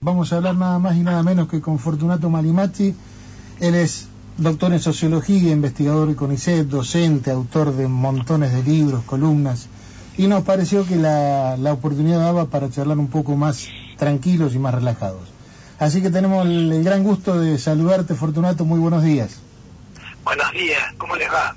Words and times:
Vamos 0.00 0.32
a 0.32 0.36
hablar 0.36 0.54
nada 0.54 0.78
más 0.78 0.94
y 0.94 1.00
nada 1.00 1.24
menos 1.24 1.48
que 1.48 1.60
con 1.60 1.80
Fortunato 1.80 2.30
Malimati. 2.30 2.94
Él 3.58 3.74
es 3.74 4.06
doctor 4.36 4.72
en 4.72 4.78
sociología, 4.78 5.50
investigador 5.50 6.06
de 6.06 6.14
CONICET, 6.14 6.68
docente, 6.68 7.32
autor 7.32 7.72
de 7.72 7.88
montones 7.88 8.52
de 8.52 8.62
libros, 8.62 9.02
columnas. 9.02 9.66
Y 10.16 10.28
nos 10.28 10.44
pareció 10.44 10.86
que 10.86 10.94
la, 10.94 11.58
oportunidad 11.72 12.20
daba 12.20 12.44
para 12.46 12.70
charlar 12.70 12.96
un 12.96 13.08
poco 13.08 13.34
más 13.34 13.66
tranquilos 13.96 14.54
y 14.54 14.60
más 14.60 14.72
relajados. 14.72 15.32
Así 15.80 16.00
que 16.00 16.10
tenemos 16.10 16.46
el 16.46 16.84
gran 16.84 17.02
gusto 17.02 17.36
de 17.40 17.58
saludarte, 17.58 18.14
Fortunato. 18.14 18.64
Muy 18.64 18.78
buenos 18.78 19.02
días. 19.02 19.40
Buenos 20.22 20.52
días, 20.52 20.94
¿cómo 20.96 21.16
les 21.16 21.28
va? 21.28 21.56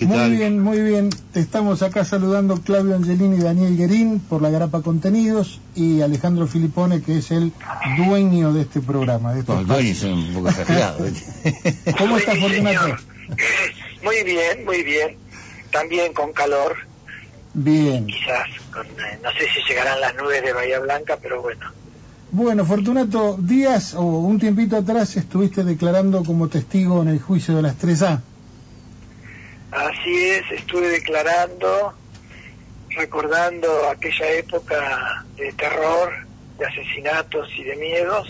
Muy 0.00 0.30
bien, 0.30 0.58
muy 0.60 0.80
bien. 0.80 1.10
Te 1.32 1.40
estamos 1.40 1.82
acá 1.82 2.04
saludando 2.04 2.60
Claudio 2.60 2.96
Angelini 2.96 3.36
y 3.36 3.40
Daniel 3.40 3.76
Guerín 3.76 4.20
por 4.20 4.42
la 4.42 4.50
Grapa 4.50 4.82
Contenidos 4.82 5.60
y 5.74 6.00
Alejandro 6.00 6.46
Filipone, 6.46 7.02
que 7.02 7.18
es 7.18 7.30
el 7.30 7.52
dueño 7.96 8.52
de 8.52 8.62
este 8.62 8.80
programa. 8.80 9.32
De 9.34 9.40
este 9.40 9.52
un 10.12 10.34
poco 10.34 10.48
¿Cómo 11.98 12.16
estás, 12.16 12.38
Fortunato? 12.38 12.96
Muy 14.02 14.24
bien, 14.24 14.64
muy 14.64 14.82
bien. 14.82 15.16
También 15.70 16.12
con 16.12 16.32
calor. 16.32 16.76
Bien. 17.54 18.06
Quizás, 18.06 18.48
eh, 18.48 19.18
no 19.22 19.30
sé 19.32 19.46
si 19.54 19.68
llegarán 19.68 20.00
las 20.00 20.14
nubes 20.16 20.42
de 20.42 20.52
Bahía 20.52 20.80
Blanca, 20.80 21.18
pero 21.20 21.42
bueno. 21.42 21.70
Bueno, 22.30 22.64
Fortunato, 22.64 23.36
días 23.38 23.94
o 23.94 24.02
un 24.02 24.40
tiempito 24.40 24.76
atrás 24.78 25.16
estuviste 25.16 25.64
declarando 25.64 26.24
como 26.24 26.48
testigo 26.48 27.02
en 27.02 27.08
el 27.08 27.20
juicio 27.20 27.54
de 27.54 27.62
la 27.62 27.74
3A. 27.74 28.20
Así 30.02 30.30
es, 30.30 30.42
estuve 30.50 30.88
declarando, 30.88 31.94
recordando 32.90 33.88
aquella 33.88 34.32
época 34.32 35.24
de 35.36 35.52
terror, 35.52 36.12
de 36.58 36.66
asesinatos 36.66 37.48
y 37.56 37.62
de 37.62 37.76
miedos, 37.76 38.28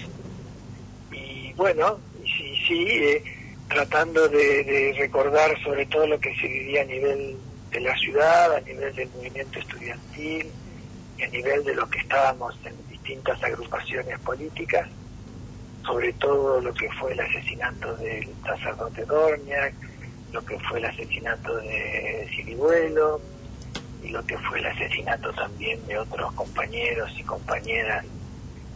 y 1.13 1.51
bueno, 1.55 1.99
sí, 2.27 2.55
sí, 2.69 2.87
eh, 2.91 3.25
tratando 3.71 4.29
de, 4.29 4.95
recordar 4.99 5.59
sobre 5.63 5.87
todo 5.87 6.07
lo 6.07 6.21
que 6.21 6.37
se 6.37 6.47
vivía 6.47 6.83
a 6.83 6.85
nivel 6.85 7.39
de 7.71 7.81
la 7.81 7.97
ciudad, 7.97 8.55
a 8.55 8.61
nivel 8.61 8.95
del 8.95 9.09
movimiento 9.09 9.59
estudiantil 9.59 10.53
y 11.17 11.23
a 11.23 11.29
nivel 11.29 11.65
de 11.65 11.75
lo 11.75 11.89
que 11.89 12.01
estábamos 12.01 12.55
en 12.67 12.77
distintas 12.91 13.43
agrupaciones 13.43 14.19
políticas, 14.19 14.87
sobre 15.87 16.13
todo 16.13 16.61
lo 16.61 16.75
que 16.75 16.91
fue 17.01 17.13
el 17.15 17.21
asesinato 17.21 17.97
del 17.97 18.29
sacerdote 18.45 19.07
Dorniak, 19.07 19.92
lo 20.33 20.45
que 20.45 20.59
fue 20.61 20.79
el 20.79 20.87
asesinato 20.87 21.57
de 21.57 22.29
Siribuelo 22.35 23.21
y 24.03 24.09
lo 24.09 24.25
que 24.25 24.37
fue 24.39 24.59
el 24.59 24.67
asesinato 24.67 25.33
también 25.33 25.85
de 25.87 25.99
otros 25.99 26.33
compañeros 26.35 27.11
y 27.17 27.23
compañeras 27.23 28.05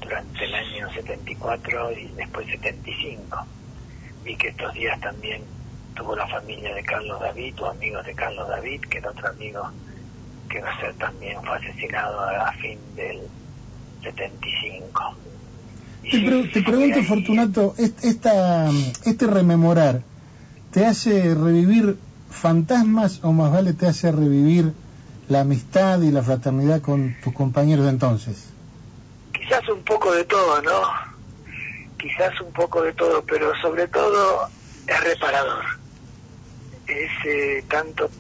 durante 0.01 0.45
el 0.45 0.55
año 0.55 0.93
74 0.93 1.93
y 1.93 2.07
después 2.17 2.47
75. 2.47 3.47
Vi 4.25 4.37
que 4.37 4.49
estos 4.49 4.73
días 4.75 5.01
también 5.01 5.43
tuvo 5.95 6.15
la 6.15 6.27
familia 6.29 6.75
de 6.75 6.85
Carlos 6.85 7.21
David 7.21 7.55
o 7.61 7.67
amigos 7.71 8.05
de 8.05 8.15
Carlos 8.15 8.49
David, 8.49 8.81
que 8.83 8.99
era 8.99 9.11
otro 9.11 9.29
amigo 9.29 9.71
que 10.49 10.61
va 10.61 10.71
a 10.71 10.81
ser 10.81 10.95
también 10.95 11.43
fue 11.43 11.57
asesinado 11.57 12.21
a, 12.21 12.53
fin 12.53 12.79
del 12.95 13.21
75. 14.03 15.17
Te, 16.03 16.49
te 16.53 16.63
pregunto, 16.63 17.03
Fortunato, 17.03 17.75
esta, 17.79 18.69
este 18.71 19.27
rememorar, 19.27 20.03
¿Te 20.77 20.85
hace 20.85 21.35
revivir 21.35 21.97
fantasmas 22.29 23.25
o 23.25 23.33
más 23.33 23.51
vale 23.51 23.73
te 23.73 23.87
hace 23.87 24.13
revivir 24.13 24.75
la 25.27 25.41
amistad 25.41 26.03
y 26.03 26.11
la 26.11 26.23
fraternidad 26.23 26.83
con 26.83 27.17
tus 27.25 27.33
compañeros 27.33 27.87
de 27.87 27.93
entonces? 27.93 28.53
Quizás 29.33 29.67
un 29.71 29.83
poco 29.85 30.13
de 30.13 30.23
todo, 30.27 30.61
¿no? 30.61 30.83
Quizás 31.97 32.39
un 32.43 32.53
poco 32.53 32.83
de 32.83 32.93
todo, 32.93 33.25
pero 33.25 33.55
sobre 33.63 33.89
todo 33.89 34.51
es 34.87 35.01
reparador. 35.03 35.65
Es 36.87 37.11
eh, 37.25 37.65
tanto 37.71 38.11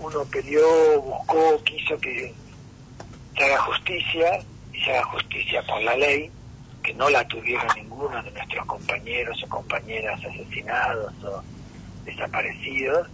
uno 0.00 0.24
peleó, 0.24 1.00
buscó, 1.02 1.62
quiso 1.62 1.96
que 2.00 2.34
se 3.36 3.44
haga 3.44 3.58
justicia 3.62 4.44
y 4.72 4.80
se 4.80 4.90
haga 4.96 5.04
justicia 5.12 5.62
por 5.62 5.80
la 5.82 5.96
ley, 5.96 6.28
que 6.82 6.92
no 6.92 7.08
la 7.08 7.24
tuvieron 7.28 7.68
ninguno 7.76 8.20
de 8.20 8.32
nuestros 8.32 8.66
compañeros 8.66 9.40
o 9.44 9.48
compañeras 9.48 10.20
asesinados 10.24 11.14
o 11.22 11.59
desaparecidos 12.04 13.08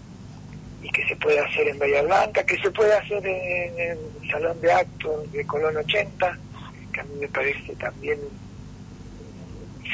y 0.83 0.91
que 0.91 1.07
se 1.07 1.17
puede 1.17 1.41
hacer 1.41 1.69
en 1.69 1.79
Bahía 1.79 2.03
Blanca, 2.03 2.45
que 2.45 2.57
se 2.59 2.71
puede 2.71 2.95
hacer 2.95 3.27
en, 3.27 3.81
el 3.81 4.31
Salón 4.31 4.61
de 4.61 4.73
Actos 4.73 5.33
de 5.33 5.47
Colón 5.47 5.77
80, 5.77 6.39
que 6.93 7.01
a 7.01 7.05
mí 7.05 7.15
me 7.21 7.29
parece 7.29 7.75
también 7.77 8.21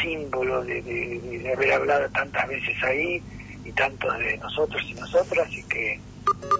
símbolo 0.00 0.62
de, 0.64 1.52
haber 1.54 1.72
hablado 1.72 2.08
tantas 2.10 2.48
veces 2.48 2.76
ahí 2.82 3.22
y 3.64 3.72
tantos 3.72 4.18
de 4.18 4.36
nosotros 4.38 4.82
y 4.88 4.94
nosotras 4.94 5.48
y 5.52 5.62
que 5.64 6.00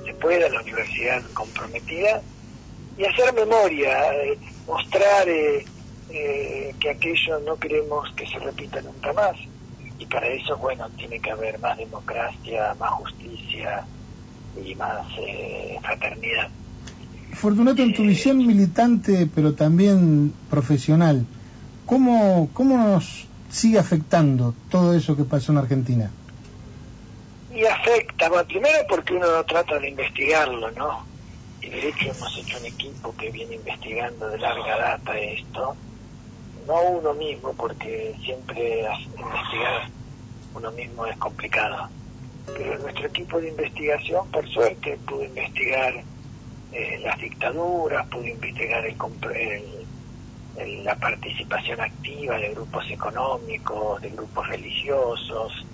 se 0.05 0.15
pueda 0.15 0.49
la 0.49 0.61
universidad 0.61 1.23
comprometida 1.33 2.23
y 2.97 3.05
hacer 3.05 3.33
memoria, 3.33 4.15
eh, 4.15 4.39
mostrar 4.67 5.29
eh, 5.29 5.65
eh, 6.11 6.75
que 6.79 6.91
aquello 6.91 7.41
no 7.41 7.59
queremos 7.59 8.13
que 8.13 8.27
se 8.27 8.39
repita 8.39 8.81
nunca 8.83 9.13
más 9.15 9.37
y 10.03 10.07
para 10.07 10.27
eso, 10.27 10.57
bueno, 10.57 10.89
tiene 10.97 11.21
que 11.21 11.31
haber 11.31 11.61
más 11.61 11.79
democracia, 11.79 12.75
más 12.79 12.91
justicia 12.91 13.85
y 14.57 14.75
más 14.75 15.07
eh, 15.19 15.79
fraternidad. 15.81 16.49
Fortunato, 17.35 17.83
en 17.83 17.95
tu 17.95 18.03
eh, 18.03 18.09
visión 18.09 18.39
militante, 18.39 19.29
pero 19.33 19.55
también 19.55 20.33
profesional, 20.51 21.25
¿cómo, 21.87 22.51
¿cómo 22.53 22.77
nos 22.77 23.27
sigue 23.49 23.79
afectando 23.79 24.55
todo 24.71 24.95
eso 24.95 25.17
que 25.17 25.23
pasó 25.23 25.53
en 25.53 25.59
Argentina? 25.59 26.11
Y 27.55 27.65
afecta, 27.65 28.29
bueno, 28.29 28.45
primero 28.49 28.79
porque 28.89 29.15
uno 29.15 29.45
trata 29.45 29.79
de 29.79 29.89
investigarlo, 29.91 30.71
¿no? 30.73 31.05
Y 31.61 31.71
de 31.71 31.89
hecho 31.91 32.11
hemos 32.11 32.37
hecho 32.39 32.59
un 32.59 32.67
equipo 32.67 33.15
que 33.15 33.31
viene 33.31 33.55
investigando 33.55 34.29
de 34.29 34.39
larga 34.39 34.79
data 34.79 35.17
esto, 35.17 35.77
no 36.67 36.81
uno 36.83 37.15
mismo, 37.15 37.53
porque 37.55 38.15
siempre 38.25 38.85
investigar 39.17 39.89
uno 40.55 40.71
mismo 40.73 41.07
es 41.07 41.17
complicado. 41.17 41.89
Pero 42.47 42.79
nuestro 42.79 43.07
equipo 43.07 43.41
de 43.41 43.49
investigación, 43.49 44.29
por 44.31 44.49
suerte, 44.49 44.99
pudo 45.07 45.25
investigar 45.25 46.05
eh, 46.73 47.01
las 47.03 47.19
dictaduras, 47.19 48.07
pudo 48.09 48.27
investigar 48.27 48.85
el, 48.85 50.85
la 50.85 50.95
participación 50.97 51.81
activa 51.81 52.37
de 52.37 52.51
grupos 52.51 52.85
económicos, 52.91 54.01
de 54.03 54.11
grupos 54.11 54.49
religiosos, 54.49 55.67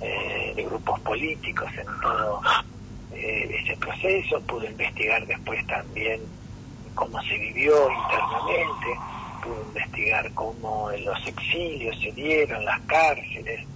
eh, 0.00 0.52
de 0.54 0.64
grupos 0.64 1.00
políticos 1.00 1.68
en 1.76 1.86
todo 2.00 2.40
eh, 3.12 3.56
ese 3.62 3.76
proceso, 3.76 4.40
pudo 4.42 4.66
investigar 4.66 5.26
después 5.26 5.64
también 5.66 6.20
cómo 6.94 7.20
se 7.22 7.38
vivió 7.38 7.90
internamente, 7.90 8.98
pudo 9.42 9.62
investigar 9.62 10.32
cómo 10.34 10.90
los 11.04 11.26
exilios 11.26 11.98
se 12.00 12.12
dieron, 12.12 12.64
las 12.64 12.80
cárceles, 12.82 13.66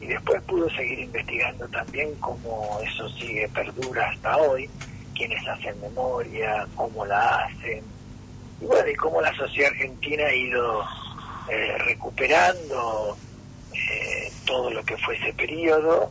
y 0.00 0.06
después 0.06 0.42
pudo 0.42 0.68
seguir 0.70 1.00
investigando 1.00 1.68
también 1.68 2.14
cómo 2.16 2.80
eso 2.82 3.08
sigue, 3.10 3.48
perdura 3.50 4.10
hasta 4.10 4.36
hoy, 4.38 4.68
quiénes 5.14 5.46
hacen 5.46 5.80
memoria, 5.80 6.66
cómo 6.74 7.06
la 7.06 7.44
hacen, 7.44 7.84
y 8.60 8.64
bueno, 8.64 8.88
y 8.88 8.94
cómo 8.94 9.20
la 9.20 9.34
sociedad 9.34 9.70
argentina 9.70 10.24
ha 10.24 10.34
ido 10.34 10.82
eh, 11.48 11.78
recuperando 11.78 13.16
eh, 13.72 14.32
todo 14.44 14.70
lo 14.70 14.82
que 14.84 14.96
fue 14.96 15.16
ese 15.16 15.32
periodo, 15.34 16.10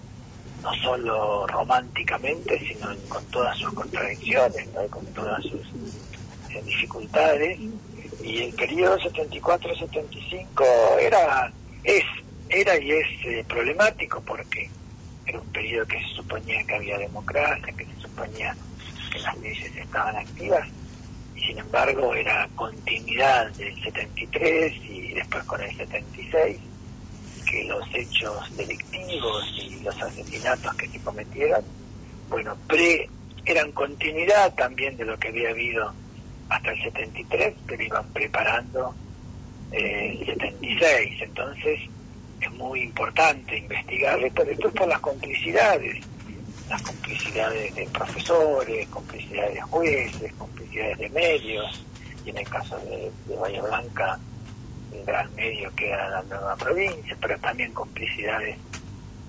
no 0.62 0.74
solo 0.76 1.48
románticamente, 1.48 2.60
sino 2.68 2.88
con 3.10 3.26
todas 3.26 3.58
sus 3.58 3.74
contradicciones, 3.74 4.70
con 4.90 5.06
todas 5.08 5.42
sus 5.44 5.62
eh, 6.50 6.62
dificultades, 6.66 7.58
y 8.24 8.44
el 8.44 8.54
periodo 8.54 8.98
74-75 9.00 10.66
era, 11.00 11.52
es, 11.84 12.04
era 12.50 12.78
y 12.78 12.92
es 12.92 13.08
eh, 13.26 13.44
problemático 13.48 14.22
porque 14.22 14.70
era 15.26 15.40
un 15.40 15.52
periodo 15.52 15.86
que 15.88 16.00
se 16.00 16.16
suponía 16.16 16.64
que 16.66 16.76
había 16.76 16.98
democracia, 16.98 17.74
que 17.78 17.86
se 17.86 18.02
suponía 18.02 18.56
que 19.12 19.20
las 19.20 19.38
leyes 19.38 19.76
estaban 19.76 20.16
activas, 20.16 20.68
y 21.36 21.42
sin 21.42 21.60
embargo 21.60 22.14
era 22.14 22.48
continuidad 22.56 23.52
del 23.54 23.84
73 23.84 24.74
y 24.90 25.14
después 25.14 25.44
con 25.46 25.62
el 25.62 25.76
76, 25.76 26.60
que 27.50 27.64
los 27.66 27.84
hechos 27.94 28.56
delictivos 28.56 29.44
y 29.58 29.80
los 29.82 30.02
asesinatos 30.02 30.74
que 30.76 30.88
se 30.88 31.00
cometieron, 31.00 31.64
bueno, 32.30 32.58
pre 32.68 33.10
eran 33.46 33.72
continuidad 33.72 34.54
también 34.56 34.96
de 34.98 35.06
lo 35.06 35.18
que 35.18 35.30
había 35.30 35.50
habido 35.50 35.94
hasta 36.52 36.72
el 36.72 36.84
73, 36.84 37.54
pero 37.66 37.82
iban 37.82 38.06
preparando 38.12 38.94
eh, 39.72 40.18
el 40.20 40.26
76. 40.26 41.22
Entonces 41.22 41.80
es 42.42 42.52
muy 42.52 42.82
importante 42.82 43.58
investigar 43.58 44.22
esto, 44.22 44.44
después 44.44 44.74
por 44.74 44.88
las 44.88 45.00
complicidades, 45.00 46.04
las 46.70 46.82
complicidades 46.82 47.74
de 47.74 47.88
profesores, 47.88 48.88
complicidades 48.90 49.54
de 49.54 49.62
jueces, 49.62 50.34
complicidades 50.34 50.98
de 50.98 51.10
medios, 51.10 51.86
y 52.26 52.32
en 52.32 52.38
el 52.38 52.50
caso 52.50 52.78
de, 52.80 53.12
Bahía 53.36 53.62
Blanca, 53.62 54.20
el 54.94 55.06
gran 55.06 55.34
medio 55.36 55.74
que 55.74 55.90
era 55.90 56.10
la 56.10 56.24
nueva 56.24 56.56
provincia, 56.58 57.16
pero 57.22 57.40
también 57.40 57.72
complicidades, 57.72 58.58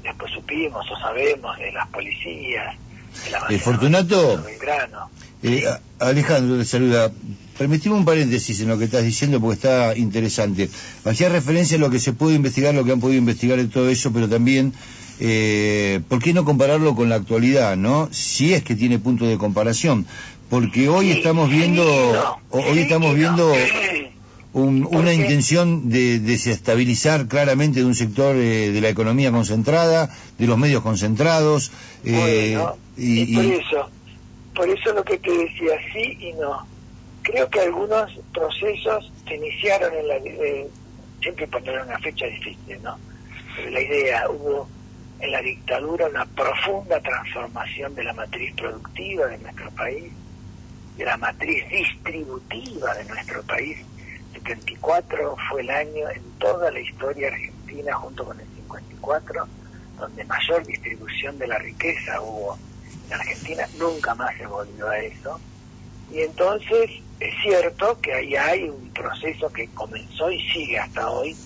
después 0.03 0.33
supimos 0.33 0.91
o 0.91 0.97
sabemos, 0.99 1.57
de 1.59 1.71
las 1.71 1.87
policías, 1.89 2.75
de 3.25 3.31
la 3.31 3.47
eh, 3.49 3.59
Fortunato, 3.61 4.45
eh, 5.43 5.69
Alejandro 6.03 6.57
le 6.57 6.65
saluda. 6.65 7.13
Permitime 7.59 7.95
un 7.95 8.05
paréntesis 8.05 8.61
en 8.61 8.69
lo 8.69 8.79
que 8.79 8.85
estás 8.85 9.05
diciendo 9.05 9.41
porque 9.41 9.55
está 9.55 9.97
interesante. 9.97 10.69
Hacía 11.05 11.29
referencia 11.29 11.77
a 11.77 11.81
lo 11.81 11.91
que 11.91 12.01
se 12.01 12.13
puede 12.13 12.35
investigar, 12.37 12.75
lo 12.75 12.85
que 12.85 12.93
han 12.93 13.01
podido 13.01 13.19
investigar 13.19 13.59
en 13.59 13.71
todo 13.71 13.89
eso, 13.89 14.13
pero 14.13 14.29
también, 14.29 14.73
eh, 15.21 16.01
¿por 16.09 16.21
qué 16.21 16.33
no 16.33 16.45
compararlo 16.45 16.95
con 16.95 17.09
la 17.09 17.17
actualidad, 17.17 17.77
no? 17.77 18.09
Si 18.11 18.53
es 18.53 18.63
que 18.63 18.75
tiene 18.75 18.99
punto 18.99 19.27
de 19.27 19.39
comparación. 19.39 20.07
Porque 20.51 20.89
hoy 20.89 21.11
estamos 21.11 21.49
viendo, 21.49 21.85
hoy 22.51 22.79
estamos 22.81 23.15
viendo 23.15 23.55
una 24.53 25.15
intención 25.15 25.89
de 25.89 26.19
desestabilizar 26.19 27.27
claramente 27.27 27.81
de 27.81 27.87
un 27.87 27.95
sector 27.95 28.37
eh, 28.37 28.71
de 28.71 28.81
la 28.81 28.91
economía 28.91 29.33
concentrada, 29.33 30.11
de 30.39 30.47
los 30.47 30.59
medios 30.59 30.83
concentrados. 30.83 31.71
Eh, 32.05 32.59
y, 32.99 33.35
por 33.35 33.45
eso, 33.45 33.91
por 34.55 34.69
eso 34.69 34.93
lo 34.93 35.05
que 35.05 35.19
te 35.19 35.31
decía, 35.31 35.79
sí 35.93 36.17
y 36.21 36.33
no. 36.35 36.67
Creo 37.23 37.49
que 37.49 37.61
algunos 37.61 38.13
procesos 38.33 39.13
se 39.27 39.37
iniciaron 39.37 39.95
en 39.95 40.09
la... 40.09 40.17
Eh, 40.17 40.69
siempre 41.21 41.47
poner 41.47 41.81
una 41.81 41.99
fecha 41.99 42.27
difícil, 42.27 42.83
¿no? 42.83 42.99
La 43.71 43.81
idea, 43.81 44.29
hubo 44.29 44.69
en 45.21 45.31
la 45.31 45.41
dictadura 45.41 46.09
una 46.09 46.27
profunda 46.27 47.01
transformación 47.01 47.95
de 47.95 48.03
la 48.03 48.13
matriz 48.13 48.53
productiva 48.57 49.27
de 49.27 49.39
nuestro 49.39 49.71
país, 49.71 50.13
de 50.97 51.05
la 51.05 51.17
matriz 51.17 51.69
distributiva 51.71 52.95
de 52.95 53.05
nuestro 53.05 53.43
país, 53.45 53.79
74 54.33 55.37
fue 55.49 55.61
el 55.61 55.71
año 55.71 56.11
en 56.11 56.23
toda 56.39 56.71
la 56.71 56.81
historia 56.81 57.29
argentina, 57.29 57.95
junto 57.95 58.25
con 58.25 58.41
el 58.41 58.47
54, 58.47 59.47
donde 59.99 60.25
mayor 60.25 60.67
distribución 60.67 61.39
de 61.39 61.47
la 61.47 61.59
riqueza 61.59 62.21
hubo 62.21 62.59
en 63.12 63.20
Argentina, 63.20 63.69
nunca 63.79 64.14
más 64.14 64.37
se 64.37 64.47
volvió 64.47 64.88
a 64.88 64.99
eso. 64.99 65.41
Y 66.11 66.20
entonces 66.20 66.91
es 67.20 67.35
cierto 67.43 67.99
que 68.00 68.12
ahí 68.12 68.37
hay 68.37 68.69
un 68.69 68.91
proceso 68.91 69.50
que 69.50 69.69
comenzó 69.69 70.31
y 70.31 70.41
sigue 70.50 70.79
hasta 70.79 71.09
hoy 71.11 71.37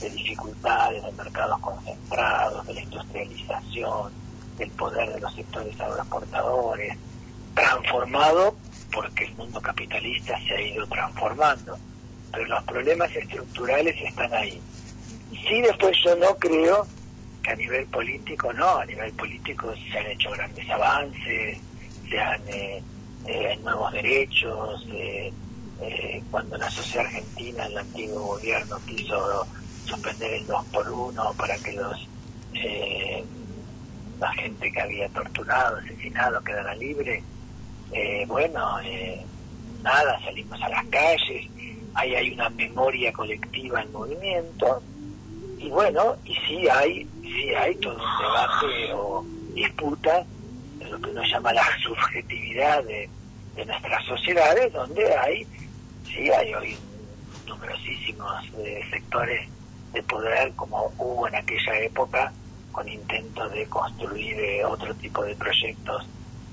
de 0.00 0.10
dificultades, 0.10 1.02
de 1.02 1.12
mercados 1.12 1.58
concentrados, 1.60 2.66
de 2.66 2.74
la 2.74 2.82
industrialización, 2.82 4.12
del 4.58 4.70
poder 4.72 5.12
de 5.14 5.20
los 5.20 5.34
sectores 5.34 5.80
agroexportadores, 5.80 6.96
transformado 7.54 8.56
porque 8.92 9.24
el 9.24 9.34
mundo 9.34 9.60
capitalista 9.60 10.38
se 10.46 10.54
ha 10.54 10.60
ido 10.60 10.86
transformando 10.86 11.76
pero 12.34 12.46
los 12.46 12.64
problemas 12.64 13.14
estructurales 13.14 13.94
están 14.02 14.32
ahí. 14.34 14.60
Sí, 15.30 15.60
después 15.60 15.96
yo 16.04 16.16
no 16.16 16.36
creo 16.36 16.86
que 17.44 17.50
a 17.52 17.56
nivel 17.56 17.86
político, 17.86 18.52
no, 18.54 18.78
a 18.78 18.86
nivel 18.86 19.12
político 19.12 19.72
se 19.92 19.98
han 19.98 20.06
hecho 20.06 20.30
grandes 20.30 20.68
avances, 20.70 21.58
se 22.08 22.18
han 22.18 22.40
eh, 22.48 22.82
eh 23.26 23.56
nuevos 23.62 23.92
derechos, 23.92 24.86
eh, 24.92 25.30
eh, 25.82 26.22
cuando 26.30 26.56
la 26.56 26.70
sociedad 26.70 27.06
argentina, 27.06 27.66
el 27.66 27.76
antiguo 27.76 28.20
gobierno 28.20 28.80
quiso 28.86 29.46
suspender 29.84 30.32
el 30.32 30.46
2 30.46 30.64
por 30.72 30.90
1 30.90 31.34
para 31.34 31.56
que 31.58 31.72
los 31.72 32.08
la 34.20 34.32
gente 34.34 34.72
que 34.72 34.80
había 34.80 35.08
torturado, 35.08 35.76
asesinado 35.78 36.42
quedara 36.42 36.74
libre, 36.76 37.22
bueno, 38.28 38.78
nada, 39.82 40.20
salimos 40.24 40.62
a 40.62 40.68
las 40.68 40.86
calles, 40.86 41.50
ahí 41.94 42.14
hay 42.14 42.32
una 42.32 42.48
memoria 42.48 43.12
colectiva 43.12 43.82
en 43.82 43.92
movimiento 43.92 44.82
y 45.64 45.70
bueno, 45.70 46.16
y 46.26 46.34
sí 46.46 46.68
hay, 46.68 47.06
sí 47.22 47.54
hay 47.54 47.74
todo 47.76 47.94
un 47.94 48.18
debate 48.20 48.92
o 48.92 49.24
disputa 49.54 50.24
en 50.80 50.90
lo 50.90 51.00
que 51.00 51.10
uno 51.10 51.22
llama 51.24 51.52
la 51.54 51.64
subjetividad 51.82 52.84
de, 52.84 53.08
nuestras 53.64 54.04
sociedades, 54.04 54.72
donde 54.72 55.16
hay, 55.16 55.46
sí 56.04 56.28
hay 56.28 56.52
hoy 56.54 56.76
numerosísimos 57.46 58.44
eh, 58.58 58.80
sectores 58.90 59.48
de 59.92 60.02
poder 60.02 60.52
como 60.54 60.92
hubo 60.98 61.28
en 61.28 61.36
aquella 61.36 61.78
época 61.78 62.32
con 62.72 62.86
intentos 62.88 63.52
de 63.52 63.64
construir 63.66 64.36
eh, 64.38 64.64
otro 64.64 64.92
tipo 64.96 65.24
de 65.24 65.36
proyectos 65.36 66.04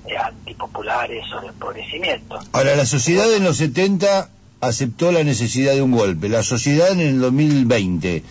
eh, 0.06 0.16
antipopulares 0.16 1.24
o 1.34 1.40
de 1.40 1.48
empobrecimiento. 1.48 2.38
Ahora, 2.52 2.76
la 2.76 2.86
sociedad 2.86 3.30
en 3.34 3.44
los 3.44 3.56
70 3.58 4.30
aceptó 4.60 5.10
la 5.10 5.24
necesidad 5.24 5.74
de 5.74 5.82
un 5.82 5.90
golpe. 5.90 6.28
La 6.28 6.44
sociedad 6.44 6.92
en 6.92 7.00
el 7.00 7.20
2020, 7.20 8.22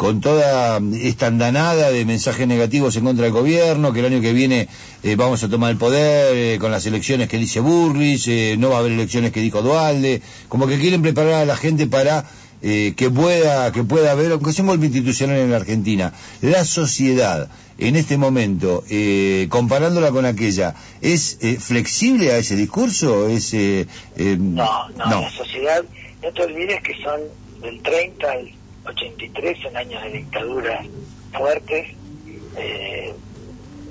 con 0.00 0.22
toda 0.22 0.80
esta 0.94 1.26
andanada 1.26 1.90
de 1.90 2.06
mensajes 2.06 2.48
negativos 2.48 2.96
en 2.96 3.04
contra 3.04 3.24
del 3.24 3.34
gobierno, 3.34 3.92
que 3.92 4.00
el 4.00 4.06
año 4.06 4.22
que 4.22 4.32
viene 4.32 4.66
eh, 5.02 5.14
vamos 5.14 5.44
a 5.44 5.50
tomar 5.50 5.70
el 5.72 5.76
poder 5.76 6.34
eh, 6.34 6.58
con 6.58 6.70
las 6.70 6.86
elecciones 6.86 7.28
que 7.28 7.36
dice 7.36 7.60
Burris, 7.60 8.26
eh, 8.26 8.56
no 8.58 8.70
va 8.70 8.76
a 8.76 8.78
haber 8.78 8.92
elecciones 8.92 9.30
que 9.30 9.42
dijo 9.42 9.60
Dualde, 9.60 10.22
como 10.48 10.66
que 10.66 10.78
quieren 10.78 11.02
preparar 11.02 11.34
a 11.34 11.44
la 11.44 11.54
gente 11.54 11.86
para 11.86 12.24
que 12.62 13.10
pueda 13.14 13.72
que 13.72 13.84
pueda 13.84 14.12
haber, 14.12 14.32
aunque 14.32 14.54
sea 14.54 14.62
un 14.62 14.68
golpe 14.68 14.86
institucional 14.86 15.36
en 15.36 15.50
la 15.50 15.58
Argentina. 15.58 16.14
La 16.40 16.64
sociedad 16.64 17.50
en 17.76 17.96
este 17.96 18.16
momento, 18.16 18.84
eh, 18.88 19.48
comparándola 19.50 20.12
con 20.12 20.24
aquella, 20.24 20.76
¿es 21.02 21.38
eh, 21.42 21.58
flexible 21.60 22.32
a 22.32 22.38
ese 22.38 22.56
discurso? 22.56 23.28
Es, 23.28 23.52
eh, 23.52 23.86
no, 24.16 24.88
no, 24.96 25.20
la 25.22 25.30
sociedad, 25.30 25.84
no 26.22 26.32
te 26.32 26.42
olvides 26.42 26.82
que 26.82 26.94
son 27.02 27.20
del 27.60 27.82
30 27.82 28.30
al 28.30 28.59
83 28.84 29.64
en 29.66 29.76
años 29.76 30.02
de 30.02 30.10
dictadura 30.10 30.84
fuertes, 31.32 31.96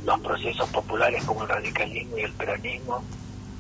los 0.06 0.20
procesos 0.22 0.70
populares 0.70 1.24
como 1.24 1.44
el 1.44 1.50
radicalismo 1.50 2.18
y 2.18 2.22
el 2.22 2.34
peronismo 2.34 3.04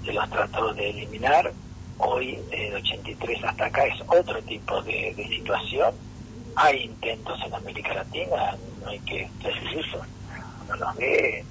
se 0.05 0.13
los 0.13 0.29
trató 0.29 0.73
de 0.73 0.89
eliminar, 0.89 1.51
hoy 1.97 2.39
del 2.49 2.75
83 2.75 3.43
hasta 3.43 3.65
acá 3.65 3.85
es 3.85 4.01
otro 4.07 4.41
tipo 4.43 4.81
de, 4.81 5.13
situación, 5.29 5.93
hay 6.55 6.85
intentos 6.85 7.39
en 7.45 7.53
América 7.53 7.93
Latina, 7.93 8.57
no 8.81 8.89
hay 8.89 8.99
que 8.99 9.29
decir 9.43 9.79
eso 9.79 10.01
uno 10.69 10.75
los 10.75 10.95
ve, 10.95 11.43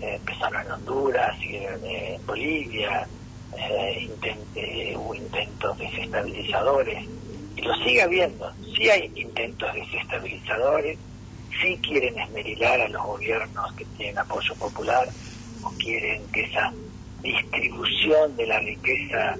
eh, 0.00 0.14
empezaron 0.16 0.60
en 0.62 0.72
Honduras, 0.72 1.36
en 1.42 2.26
Bolivia, 2.26 3.06
eh, 3.56 4.10
eh, 4.54 4.96
hubo 4.96 5.14
intentos 5.14 5.78
desestabilizadores, 5.78 7.08
y 7.56 7.62
lo 7.62 7.74
sigue 7.76 8.02
habiendo, 8.02 8.52
sí 8.76 8.88
hay 8.88 9.10
intentos 9.14 9.72
desestabilizadores, 9.74 10.98
sí 11.60 11.78
quieren 11.82 12.18
esmerilar 12.18 12.80
a 12.80 12.88
los 12.88 13.02
gobiernos 13.02 13.72
que 13.74 13.84
tienen 13.96 14.18
apoyo 14.18 14.54
popular, 14.56 15.08
o 15.62 15.70
quieren 15.78 16.22
que 16.32 16.42
esa 16.42 16.72
distribución 17.22 18.36
de 18.36 18.46
la 18.46 18.58
riqueza 18.60 19.38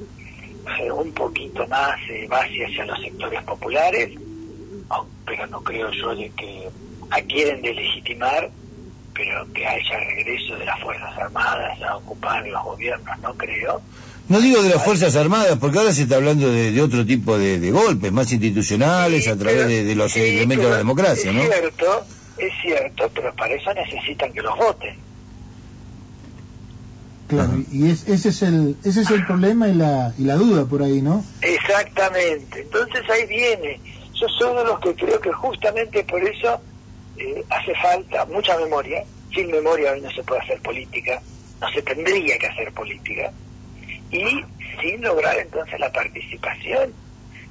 un 0.94 1.12
poquito 1.12 1.66
más 1.68 1.94
vaya 2.28 2.66
hacia 2.66 2.86
los 2.86 3.00
sectores 3.00 3.42
populares, 3.42 4.10
pero 5.26 5.46
no 5.48 5.62
creo 5.62 5.90
yo 5.90 6.14
de 6.14 6.30
que 6.30 6.70
quieren 7.28 7.62
delegitimar 7.62 8.50
pero 9.14 9.46
que 9.52 9.66
haya 9.66 9.98
regreso 10.00 10.56
de 10.56 10.64
las 10.64 10.80
Fuerzas 10.80 11.16
Armadas 11.16 11.80
a 11.82 11.96
ocupar 11.96 12.46
los 12.46 12.62
gobiernos, 12.64 13.18
no 13.20 13.34
creo. 13.34 13.80
No 14.28 14.40
digo 14.40 14.62
de 14.62 14.70
las 14.70 14.82
Fuerzas 14.82 15.16
Armadas, 15.16 15.58
porque 15.60 15.78
ahora 15.78 15.92
se 15.92 16.02
está 16.02 16.16
hablando 16.16 16.50
de, 16.50 16.80
otro 16.80 17.04
tipo 17.04 17.36
de, 17.36 17.70
golpes, 17.70 18.10
más 18.10 18.32
institucionales, 18.32 19.28
a 19.28 19.36
través 19.36 19.66
de, 19.68 19.94
los 19.94 20.16
elementos 20.16 20.64
de 20.64 20.70
la 20.70 20.78
democracia, 20.78 21.30
¿no? 21.32 21.42
Es 21.42 21.50
cierto, 21.50 22.04
es 22.38 22.52
cierto, 22.62 23.10
pero 23.14 23.34
para 23.34 23.54
eso 23.54 23.72
necesitan 23.74 24.32
que 24.32 24.40
los 24.40 24.56
voten. 24.56 24.96
Claro, 27.28 27.52
y 27.70 27.90
ese 27.90 28.12
es 28.28 28.42
el 28.42 28.76
ese 28.84 29.00
es 29.00 29.10
el 29.10 29.24
problema 29.26 29.68
y 29.68 29.74
la, 29.74 30.12
y 30.18 30.24
la 30.24 30.34
duda 30.34 30.66
por 30.66 30.82
ahí, 30.82 31.00
¿no? 31.00 31.24
Exactamente. 31.40 32.60
Entonces 32.60 33.02
ahí 33.10 33.26
viene. 33.26 33.80
Yo 34.14 34.28
soy 34.28 34.56
de 34.56 34.64
los 34.64 34.78
que 34.80 34.94
creo 34.94 35.20
que 35.20 35.32
justamente 35.32 36.04
por 36.04 36.22
eso 36.22 36.60
eh, 37.16 37.44
hace 37.48 37.74
falta 37.76 38.26
mucha 38.26 38.56
memoria. 38.58 39.04
Sin 39.34 39.50
memoria 39.50 39.92
hoy 39.92 40.00
no 40.00 40.10
se 40.10 40.22
puede 40.22 40.42
hacer 40.42 40.60
política, 40.60 41.20
no 41.60 41.68
se 41.70 41.82
tendría 41.82 42.38
que 42.38 42.46
hacer 42.46 42.72
política. 42.72 43.32
Y 44.10 44.44
sin 44.80 45.02
lograr 45.02 45.38
entonces 45.38 45.78
la 45.80 45.90
participación, 45.90 46.92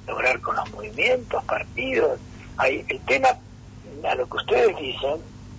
lograr 0.08 0.40
con 0.42 0.56
los 0.56 0.72
movimientos, 0.72 1.44
partidos. 1.46 2.20
Hay 2.58 2.86
el 2.88 3.00
tema, 3.02 3.30
a 4.04 4.16
lo 4.16 4.28
que 4.30 4.38
ustedes 4.38 4.78
dicen, 4.78 5.16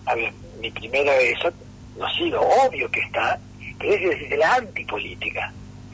a 0.07 0.15
ver, 0.15 0.33
mi 0.61 0.71
primera 0.71 1.13
vez, 1.17 1.39
no 1.97 2.07
ha 2.07 2.17
sido 2.17 2.41
obvio 2.41 2.91
que 2.91 3.01
está, 3.01 3.39
pero 3.79 3.95
es 3.95 4.21
desde 4.21 4.37
la 4.37 4.55
antipolítica. 4.55 5.53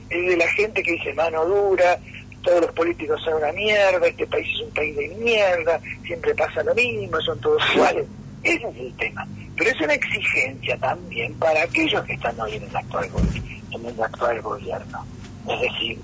Es 0.09 0.26
de 0.26 0.37
la 0.37 0.49
gente 0.49 0.83
que 0.83 0.92
dice 0.92 1.14
mano 1.14 1.45
dura, 1.45 1.99
todos 2.42 2.62
los 2.62 2.73
políticos 2.73 3.21
son 3.23 3.35
una 3.35 3.52
mierda, 3.52 4.07
este 4.07 4.26
país 4.26 4.49
es 4.54 4.61
un 4.61 4.75
país 4.75 4.97
de 4.97 5.09
mierda, 5.09 5.80
siempre 6.04 6.35
pasa 6.35 6.62
lo 6.62 6.75
mismo, 6.75 7.21
son 7.21 7.40
todos 7.40 7.62
iguales. 7.75 8.07
Ese 8.42 8.69
es 8.69 8.76
el 8.76 8.97
tema. 8.97 9.26
Pero 9.57 9.71
es 9.71 9.80
una 9.80 9.95
exigencia 9.95 10.76
también 10.78 11.35
para 11.35 11.62
aquellos 11.62 12.02
que 12.04 12.14
están 12.14 12.40
hoy 12.40 12.54
en 12.54 12.64
el 12.64 12.76
actual, 12.76 13.11
en 13.73 13.87
el 13.87 14.03
actual 14.03 14.41
gobierno. 14.43 15.05
Es 15.49 15.61
decir, 15.61 15.99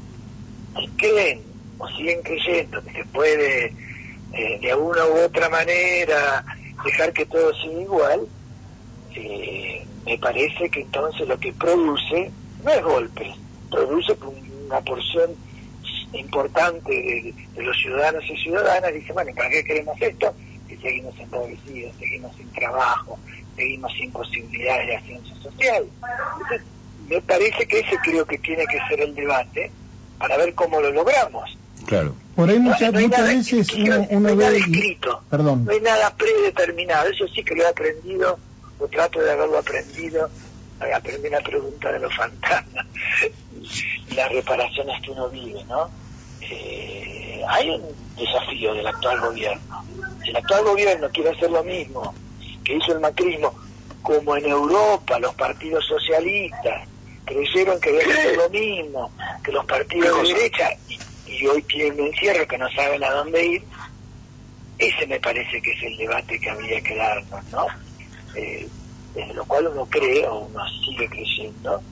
si 0.78 0.88
creen 0.96 1.42
o 1.78 1.88
siguen 1.88 2.22
creyendo 2.22 2.82
que 2.82 2.92
se 2.92 3.04
puede 3.06 3.74
eh, 4.32 4.58
de 4.60 4.74
una 4.74 5.04
u 5.06 5.24
otra 5.24 5.48
manera 5.48 6.44
dejar 6.84 7.12
que 7.12 7.26
todo 7.26 7.52
sea 7.54 7.80
igual, 7.80 8.26
eh, 9.14 9.84
me 10.04 10.18
parece 10.18 10.68
que 10.70 10.82
entonces 10.82 11.26
lo 11.26 11.38
que 11.38 11.52
produce 11.52 12.30
no 12.64 12.70
es 12.70 12.82
golpe, 12.82 13.34
produce 13.70 14.16
una 14.66 14.80
porción 14.80 15.30
importante 16.12 16.92
de, 16.92 17.62
los 17.62 17.76
ciudadanos 17.78 18.22
y 18.28 18.36
ciudadanas 18.36 18.92
dice, 18.92 19.12
bueno, 19.12 19.32
¿para 19.34 19.50
qué 19.50 19.64
queremos 19.64 19.96
esto? 20.00 20.34
Si 20.68 20.76
seguimos 20.76 21.18
empobrecidos, 21.18 21.94
seguimos 21.98 22.36
sin 22.36 22.50
trabajo, 22.52 23.18
seguimos 23.56 23.92
sin 23.94 24.10
posibilidades 24.12 24.86
de 24.86 24.96
ascenso 24.96 25.34
social. 25.36 25.84
Entonces, 26.34 26.62
me 27.08 27.20
parece 27.22 27.66
que 27.66 27.80
ese 27.80 27.96
creo 28.02 28.24
que 28.26 28.38
tiene 28.38 28.66
que 28.66 28.78
ser 28.88 29.00
el 29.00 29.14
debate 29.14 29.70
para 30.18 30.36
ver 30.36 30.54
cómo 30.54 30.80
lo 30.80 30.90
logramos. 30.90 31.56
Claro. 31.86 32.14
Por 32.34 32.50
ahí 32.50 32.58
muchas, 32.58 32.92
veces 32.92 33.72
uno, 33.74 34.06
no 34.20 34.28
hay 34.28 34.36
nada 34.36 34.56
escrito, 34.56 35.22
Perdón. 35.30 35.64
no 35.64 35.72
hay 35.72 35.80
nada 35.80 36.14
predeterminado, 36.14 37.08
eso 37.08 37.26
sí 37.28 37.42
que 37.42 37.54
lo 37.54 37.62
he 37.62 37.66
aprendido, 37.66 38.38
o 38.78 38.88
trato 38.88 39.20
de 39.20 39.32
haberlo 39.32 39.58
aprendido, 39.58 40.28
aprendí 40.94 41.28
una 41.28 41.40
pregunta 41.40 41.92
de 41.92 41.98
los 42.00 42.14
fantasmas 42.14 42.86
y 44.10 44.14
las 44.14 44.30
reparaciones 44.30 45.00
que 45.02 45.10
uno 45.12 45.28
vive, 45.30 45.64
¿no? 45.64 45.88
Eh, 46.42 47.40
hay 47.48 47.70
un 47.70 47.82
desafío 48.16 48.74
del 48.74 48.86
actual 48.86 49.20
gobierno. 49.20 49.84
Si 50.22 50.30
el 50.30 50.36
actual 50.36 50.64
gobierno 50.64 51.08
quiere 51.10 51.30
hacer 51.30 51.50
lo 51.50 51.64
mismo 51.64 52.14
que 52.64 52.76
hizo 52.76 52.92
el 52.92 53.00
macrismo, 53.00 53.54
como 54.02 54.36
en 54.36 54.46
Europa 54.46 55.18
los 55.18 55.34
partidos 55.34 55.86
socialistas 55.86 56.88
creyeron 57.26 57.78
que 57.80 57.92
debe 57.92 58.14
ser 58.14 58.36
lo 58.36 58.48
mismo 58.48 59.10
que 59.44 59.52
los 59.52 59.64
partidos 59.66 60.22
de 60.22 60.34
derecha 60.34 60.70
y, 61.26 61.46
hoy 61.46 61.62
tienen 61.62 62.00
un 62.00 62.06
encierro 62.06 62.46
que 62.46 62.56
no 62.56 62.70
saben 62.70 63.04
a 63.04 63.10
dónde 63.10 63.44
ir, 63.44 63.62
ese 64.78 65.06
me 65.06 65.20
parece 65.20 65.60
que 65.60 65.72
es 65.72 65.82
el 65.82 65.96
debate 65.96 66.40
que 66.40 66.50
habría 66.50 66.80
que 66.80 66.96
darnos, 66.96 67.44
¿no? 67.50 67.66
Eh, 68.34 68.68
desde 69.14 69.34
lo 69.34 69.44
cual 69.44 69.66
uno 69.68 69.86
cree 69.86 70.26
o 70.26 70.40
uno 70.40 70.60
sigue 70.84 71.08
creyendo 71.08 71.82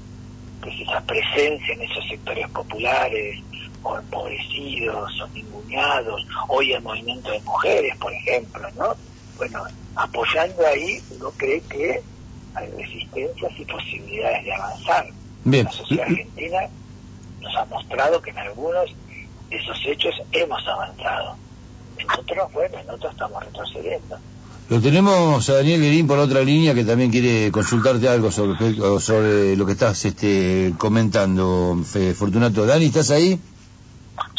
que 0.62 0.71
si 0.71 0.83
esa 0.83 1.00
presencia 1.03 1.75
en 1.75 1.83
esos 1.83 2.07
sectores 2.09 2.49
populares 2.50 3.38
o 3.83 3.99
empobrecidos 3.99 5.21
o 5.21 5.29
ninguneados, 5.29 6.26
hoy 6.49 6.73
el 6.73 6.83
movimiento 6.83 7.31
de 7.31 7.41
mujeres, 7.41 7.97
por 7.99 8.12
ejemplo, 8.12 8.69
¿no? 8.76 8.95
Bueno, 9.37 9.64
apoyando 9.97 10.67
ahí, 10.67 11.03
uno 11.11 11.31
cree 11.37 11.61
que 11.62 12.00
hay 12.55 12.71
resistencias 12.71 13.53
y 13.59 13.64
posibilidades 13.64 14.45
de 14.45 14.55
avanzar. 14.55 15.07
La 15.45 15.71
sociedad 15.71 16.07
argentina 16.07 16.59
nos 17.41 17.57
ha 17.57 17.65
mostrado 17.67 18.23
que 18.23 18.31
en 18.31 18.39
algunos 18.39 18.91
de 19.51 19.57
esos 19.57 19.79
hechos 19.87 20.15
hemos 20.33 20.67
avanzado. 20.67 21.37
En 21.99 22.11
otros, 22.11 22.53
bueno, 22.53 22.79
en 22.79 22.91
otros 22.91 23.13
estamos 23.13 23.45
retrocediendo. 23.45 24.19
Lo 24.71 24.81
tenemos 24.81 25.49
a 25.51 25.57
Daniel 25.57 25.83
Guerín 25.83 26.07
por 26.07 26.19
otra 26.19 26.41
línea 26.41 26.73
que 26.73 26.85
también 26.85 27.11
quiere 27.11 27.53
consultarte 27.53 28.09
algo 28.09 28.31
sobre, 28.31 28.57
sobre 28.99 29.57
lo 29.57 29.67
que 29.67 29.73
estás 29.73 30.03
este, 30.07 30.73
comentando, 30.79 31.77
Fortunato. 32.17 32.65
Dani, 32.65 32.87
¿estás 32.87 33.11
ahí? 33.11 33.39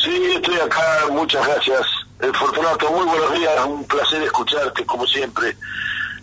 Sí, 0.03 0.31
estoy 0.35 0.55
acá, 0.55 1.05
muchas 1.11 1.45
gracias. 1.45 1.85
Eh, 2.21 2.31
Fortunato, 2.33 2.91
muy 2.91 3.05
buenos 3.05 3.33
días, 3.35 3.53
un 3.67 3.83
placer 3.83 4.23
escucharte 4.23 4.83
como 4.85 5.05
siempre. 5.05 5.55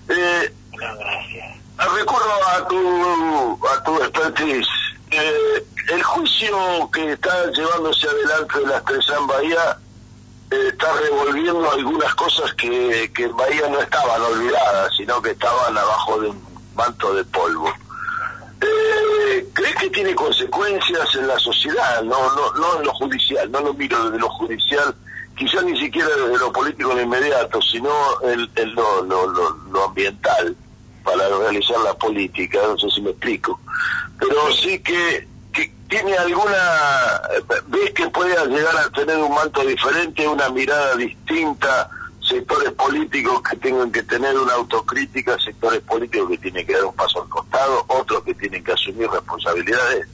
Eh, 0.08 0.52
gracias. 0.72 1.51
Recurro 1.88 2.48
a 2.56 2.68
tu, 2.68 3.66
a 3.66 3.82
tu 3.82 4.02
expertise. 4.02 4.68
Eh, 5.10 5.66
el 5.90 6.02
juicio 6.02 6.90
que 6.92 7.12
está 7.12 7.50
llevándose 7.50 8.08
adelante 8.08 8.60
de 8.60 8.66
las 8.66 8.84
tres 8.84 9.04
en 9.18 9.26
Bahía 9.26 9.78
eh, 10.50 10.68
está 10.68 10.92
revolviendo 10.92 11.70
algunas 11.70 12.14
cosas 12.14 12.52
que, 12.54 13.10
que 13.14 13.24
en 13.24 13.36
Bahía 13.36 13.68
no 13.68 13.80
estaban 13.80 14.22
olvidadas, 14.22 14.94
sino 14.96 15.20
que 15.20 15.30
estaban 15.30 15.76
abajo 15.76 16.20
de 16.20 16.28
un 16.30 16.42
manto 16.74 17.14
de 17.14 17.24
polvo. 17.24 17.72
Eh, 18.60 19.48
¿Crees 19.52 19.74
que 19.74 19.90
tiene 19.90 20.14
consecuencias 20.14 21.14
en 21.16 21.26
la 21.26 21.38
sociedad? 21.38 22.02
No, 22.02 22.34
no, 22.34 22.52
no 22.52 22.78
en 22.78 22.86
lo 22.86 22.94
judicial, 22.94 23.50
no 23.50 23.60
lo 23.60 23.74
miro 23.74 24.04
desde 24.04 24.18
lo 24.18 24.30
judicial, 24.30 24.94
quizás 25.36 25.64
ni 25.64 25.78
siquiera 25.78 26.08
desde 26.08 26.38
lo 26.38 26.52
político 26.52 26.94
de 26.94 27.02
inmediato, 27.02 27.60
sino 27.60 27.90
en, 28.22 28.74
lo, 28.74 29.02
lo, 29.02 29.26
lo, 29.26 29.84
ambiental 29.84 30.56
para 31.02 31.28
realizar 31.28 31.78
la 31.80 31.94
política, 31.94 32.58
no 32.66 32.78
sé 32.78 32.88
si 32.90 33.00
me 33.00 33.10
explico. 33.10 33.60
Pero 34.18 34.52
sí 34.52 34.78
que 34.80 35.28
tiene 35.92 36.16
alguna, 36.16 37.20
ves 37.66 37.90
que 37.90 38.08
puede 38.08 38.34
llegar 38.48 38.74
a 38.78 38.88
tener 38.90 39.18
un 39.18 39.34
manto 39.34 39.60
diferente, 39.60 40.26
una 40.26 40.48
mirada 40.48 40.96
distinta, 40.96 41.90
sectores 42.26 42.70
políticos 42.72 43.42
que 43.42 43.56
tengan 43.58 43.92
que 43.92 44.02
tener 44.04 44.38
una 44.38 44.54
autocrítica, 44.54 45.38
sectores 45.38 45.80
políticos 45.82 46.30
que 46.30 46.38
tienen 46.38 46.66
que 46.66 46.72
dar 46.72 46.86
un 46.86 46.94
paso 46.94 47.22
al 47.22 47.28
costado, 47.28 47.84
otros 47.88 48.22
que 48.24 48.32
tienen 48.34 48.64
que 48.64 48.72
asumir 48.72 49.10
responsabilidades? 49.10 50.08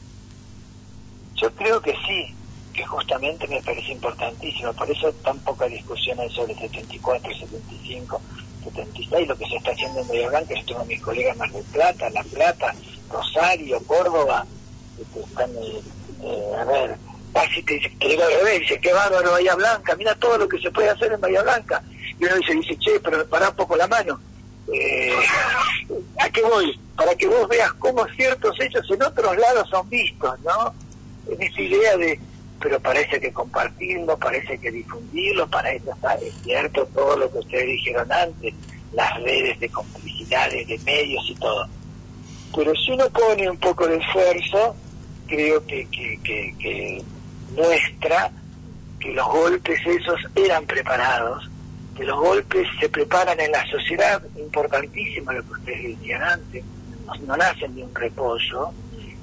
Yo 1.37 1.55
creo 1.55 1.81
que 1.81 1.95
sí, 2.09 2.35
que 2.73 2.85
justamente 2.85 3.47
me 3.47 3.63
parece 3.63 3.93
importantísimo, 3.93 4.73
por 4.73 4.91
eso 4.91 5.13
tan 5.25 5.39
poca 5.41 5.67
discusión 5.67 6.19
hay 6.19 6.31
sobre 6.31 6.57
74, 6.57 7.33
75, 7.33 8.21
76, 8.65 9.29
lo 9.29 9.37
que 9.37 9.47
se 9.47 9.57
está 9.57 9.71
haciendo 9.73 10.01
en 10.01 10.09
Bahía 10.09 10.29
Blanca, 10.29 10.55
yo 10.55 10.65
tengo 10.67 10.85
mis 10.85 11.01
colegas 11.01 11.37
Mar 11.37 11.51
del 11.51 11.65
Plata, 11.65 12.11
La 12.11 12.23
Plata, 12.25 12.75
Rosario, 13.11 13.81
Córdoba, 13.87 14.47
que 14.97 15.21
están, 15.21 15.51
eh, 15.57 16.53
a 16.59 16.65
ver, 16.65 16.97
casi 17.33 17.63
te, 17.63 17.79
te 17.99 18.09
digo 18.09 18.23
al 18.23 18.33
revés, 18.33 18.61
dice, 18.61 18.81
qué 18.81 18.93
bárbaro 18.93 19.33
Bahía 19.33 19.55
Blanca, 19.55 19.95
mira 19.97 20.15
todo 20.17 20.39
lo 20.39 20.49
que 20.49 20.59
se 20.59 20.71
puede 20.71 20.91
hacer 20.91 21.13
en 21.13 21.21
Bahía 21.21 21.43
Blanca. 21.43 21.83
Y 22.19 22.25
uno 22.25 22.37
dice, 22.37 22.55
dice, 22.55 22.79
che, 22.79 23.01
pero 23.01 23.27
para 23.29 23.51
un 23.51 23.57
poco 23.57 23.77
la 23.77 23.87
mano. 23.87 24.21
Eh, 24.73 25.15
¿A 26.21 26.29
qué 26.31 26.43
voy? 26.43 26.79
Para 26.97 27.15
que 27.15 27.27
vos 27.27 27.49
veas 27.49 27.73
cómo 27.75 28.07
ciertos 28.17 28.59
hechos 28.61 28.85
en 28.91 29.03
otros 29.03 29.37
lados 29.37 29.69
son 29.71 29.89
vistos, 29.89 30.39
¿no? 30.41 30.75
En 31.31 31.43
esa 31.43 31.61
idea 31.61 31.97
de, 31.97 32.21
pero 32.61 32.81
parece 32.81 33.21
que 33.21 33.33
compartirlo, 33.33 34.19
parece 34.19 34.59
que 34.59 34.71
difundirlo, 34.71 35.49
para 35.49 35.73
eso 35.73 35.93
está, 35.93 36.15
es 36.15 36.35
cierto 36.43 36.87
todo 36.87 37.17
lo 37.17 37.31
que 37.31 37.39
ustedes 37.39 37.67
dijeron 37.67 38.11
antes, 38.11 38.55
las 38.93 39.15
redes 39.23 39.61
de 39.61 39.69
complicidades, 39.69 40.67
de 40.67 40.79
medios 40.81 41.25
y 41.29 41.35
todo. 41.37 41.69
Pero 42.55 42.73
si 42.75 42.93
uno 42.93 43.09
pone 43.11 43.49
un 43.49 43.59
poco 43.59 43.87
de 43.87 43.97
esfuerzo, 43.99 44.75
creo 45.27 45.65
que, 45.67 45.87
que, 45.91 47.05
muestra 47.55 48.31
que 49.01 49.13
los 49.13 49.27
golpes 49.27 49.81
esos 49.87 50.21
eran 50.35 50.67
preparados, 50.67 51.49
que 51.97 52.05
los 52.05 52.19
golpes 52.19 52.67
se 52.81 52.89
preparan 52.89 53.39
en 53.41 53.53
la 53.53 53.65
sociedad, 53.67 54.23
importantísimo 54.37 55.33
lo 55.33 55.45
que 55.45 55.53
ustedes 55.53 55.99
decían 55.99 56.23
antes, 56.23 56.65
no, 57.27 57.37
nacen 57.37 57.75
de 57.75 57.85
un 57.85 57.95
repollo, 57.95 58.71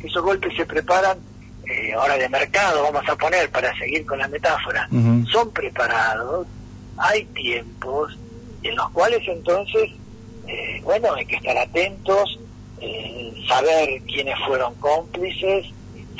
esos 0.01 0.23
golpes 0.23 0.55
se 0.55 0.65
preparan 0.65 1.17
eh, 1.67 1.93
ahora 1.93 2.17
de 2.17 2.29
mercado, 2.29 2.83
vamos 2.83 3.07
a 3.07 3.15
poner 3.15 3.49
para 3.49 3.75
seguir 3.77 4.05
con 4.05 4.19
la 4.19 4.27
metáfora, 4.27 4.87
son 5.31 5.51
preparados, 5.51 6.47
hay 6.97 7.25
tiempos 7.25 8.17
en 8.63 8.75
los 8.75 8.89
cuales 8.91 9.21
entonces, 9.27 9.91
eh, 10.47 10.81
bueno, 10.83 11.13
hay 11.13 11.25
que 11.25 11.35
estar 11.35 11.57
atentos, 11.57 12.39
eh, 12.81 13.33
saber 13.47 14.01
quiénes 14.03 14.35
fueron 14.45 14.73
cómplices, 14.75 15.67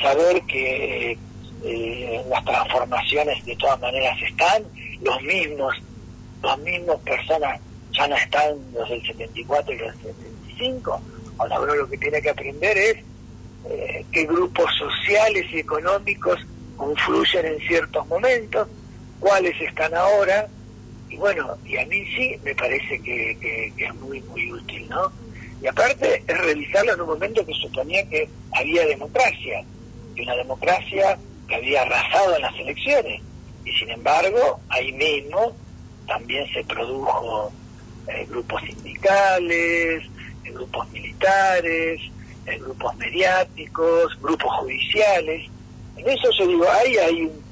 saber 0.00 0.42
que 0.42 1.18
eh, 1.64 2.24
las 2.28 2.44
transformaciones 2.44 3.44
de 3.44 3.56
todas 3.56 3.80
maneras 3.80 4.16
están, 4.22 4.62
los 5.00 5.20
mismos, 5.22 5.74
las 6.42 6.58
mismas 6.58 6.98
personas 6.98 7.60
ya 7.92 8.06
no 8.06 8.16
están 8.16 8.58
los 8.72 8.88
del 8.88 9.04
74 9.04 9.72
y 9.72 9.78
los 9.78 10.02
del 10.02 10.14
75, 10.14 11.00
ahora 11.38 11.60
uno 11.60 11.74
lo 11.74 11.88
que 11.88 11.98
tiene 11.98 12.22
que 12.22 12.30
aprender 12.30 12.76
es 12.76 12.98
eh, 13.70 14.04
qué 14.12 14.24
grupos 14.24 14.70
sociales 14.78 15.44
y 15.52 15.60
económicos 15.60 16.38
confluyen 16.76 17.46
en 17.46 17.58
ciertos 17.60 18.06
momentos, 18.06 18.68
cuáles 19.18 19.58
están 19.60 19.94
ahora, 19.94 20.48
y 21.08 21.16
bueno, 21.16 21.56
y 21.64 21.76
a 21.78 21.86
mí 21.86 22.04
sí 22.16 22.36
me 22.42 22.54
parece 22.54 23.00
que, 23.02 23.72
que 23.76 23.84
es 23.84 23.94
muy, 23.94 24.20
muy 24.22 24.52
útil, 24.52 24.88
¿no? 24.88 25.12
Y 25.60 25.66
aparte 25.66 26.22
es 26.26 26.38
revisarlo 26.38 26.92
en 26.94 27.00
un 27.00 27.08
momento 27.08 27.44
que 27.46 27.54
suponía 27.54 28.06
que 28.08 28.28
había 28.52 28.86
democracia, 28.86 29.64
y 30.14 30.22
una 30.22 30.36
democracia 30.36 31.18
que 31.46 31.54
había 31.54 31.82
arrasado 31.82 32.36
en 32.36 32.42
las 32.42 32.54
elecciones. 32.58 33.22
Y 33.64 33.72
sin 33.72 33.90
embargo, 33.90 34.60
ahí 34.68 34.92
mismo 34.92 35.56
también 36.06 36.46
se 36.52 36.64
produjo 36.64 37.52
eh, 38.08 38.26
grupos 38.28 38.62
sindicales, 38.62 40.02
eh, 40.44 40.52
grupos 40.52 40.90
militares, 40.90 42.00
eh, 42.46 42.58
grupos 42.58 42.96
mediáticos, 42.96 44.20
grupos 44.20 44.52
judiciales. 44.60 45.50
En 45.96 46.08
eso 46.08 46.28
yo 46.38 46.46
digo, 46.46 46.64
ahí 46.70 46.96
hay 46.96 47.22
un, 47.22 47.42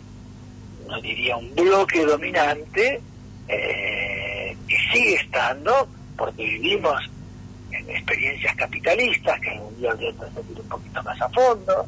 no 0.89 1.01
diría 1.01 1.37
un 1.37 1.55
bloque 1.55 2.05
dominante 2.05 3.01
que 3.47 4.77
sigue 4.93 5.15
estando, 5.17 5.87
porque 6.17 6.43
vivimos 6.43 6.99
en 7.71 7.91
experiencias 7.91 8.55
capitalistas, 8.57 9.41
que 9.41 9.51
algún 9.51 9.77
día 9.77 9.95
voy 9.95 10.07
a 10.07 10.11
un 10.11 10.69
poquito 10.69 11.03
más 11.03 11.21
a 11.21 11.29
fondo, 11.29 11.87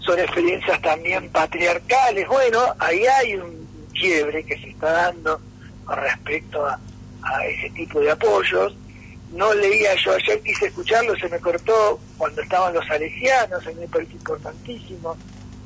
son 0.00 0.18
experiencias 0.18 0.80
también 0.80 1.28
patriarcales. 1.30 2.26
Bueno, 2.28 2.58
ahí 2.78 3.04
hay 3.06 3.36
un 3.36 3.88
quiebre 3.92 4.44
que 4.44 4.58
se 4.58 4.70
está 4.70 4.90
dando 4.92 5.40
con 5.84 5.96
respecto 5.98 6.66
a, 6.66 6.78
ese 7.46 7.70
tipo 7.70 8.00
de 8.00 8.10
apoyos. 8.10 8.74
No 9.32 9.54
leía 9.54 9.94
yo 9.96 10.12
ayer, 10.12 10.42
quise 10.42 10.66
escucharlo, 10.66 11.16
se 11.16 11.28
me 11.28 11.40
cortó 11.40 11.98
cuando 12.18 12.42
estaban 12.42 12.74
los 12.74 12.86
salesianos, 12.86 13.66
mí 13.66 13.74
me 13.80 13.88
parece 13.88 14.12
importantísimo 14.12 15.16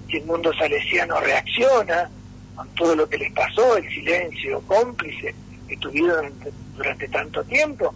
si 0.09 0.19
el 0.19 0.25
mundo 0.25 0.53
salesiano 0.57 1.19
reacciona 1.19 2.09
con 2.55 2.69
todo 2.71 2.95
lo 2.95 3.09
que 3.09 3.19
les 3.19 3.33
pasó, 3.33 3.77
el 3.77 3.89
silencio 3.89 4.63
cómplice 4.69 5.35
que 5.67 5.77
tuvieron 5.79 6.33
durante, 6.77 7.09
tanto 7.09 7.43
tiempo, 7.45 7.93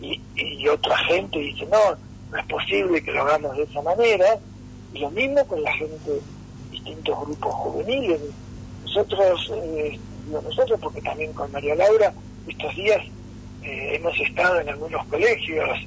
y, 0.00 0.20
otra 0.68 0.96
gente 1.04 1.38
dice, 1.38 1.66
no, 1.66 1.96
no 2.30 2.38
es 2.38 2.46
posible 2.46 3.02
que 3.02 3.12
lo 3.12 3.22
hagamos 3.22 3.56
de 3.56 3.62
esa 3.62 3.80
manera, 3.82 4.40
y 4.92 4.98
lo 4.98 5.10
mismo 5.10 5.46
con 5.46 5.62
la 5.62 5.72
gente 5.74 6.20
distintos 6.70 7.20
grupos 7.20 7.54
juveniles. 7.54 8.20
Nosotros, 8.84 9.52
eh, 9.54 9.98
digo 10.26 10.42
nosotros 10.42 10.80
porque 10.80 11.00
también 11.00 11.32
con 11.32 11.52
María 11.52 11.76
Laura, 11.76 12.12
estos 12.48 12.74
días 12.74 13.02
eh, 13.62 13.96
hemos 13.96 14.18
estado 14.20 14.60
en 14.60 14.68
algunos 14.68 15.06
colegios 15.06 15.78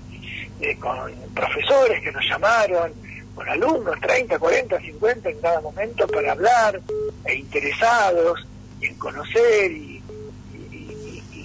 eh, 0.62 0.75
con 0.77 1.12
profesores 1.34 2.01
que 2.01 2.12
nos 2.12 2.24
llamaron, 2.27 2.94
con 3.34 3.48
alumnos, 3.50 4.00
30, 4.01 4.39
40, 4.39 4.79
50 4.79 5.29
en 5.29 5.41
cada 5.41 5.62
momento 5.62 6.08
para 6.08 6.32
hablar, 6.32 6.82
e 7.25 7.36
interesados 7.36 8.48
en 8.82 8.96
conocer 8.96 9.72
y, 9.72 10.01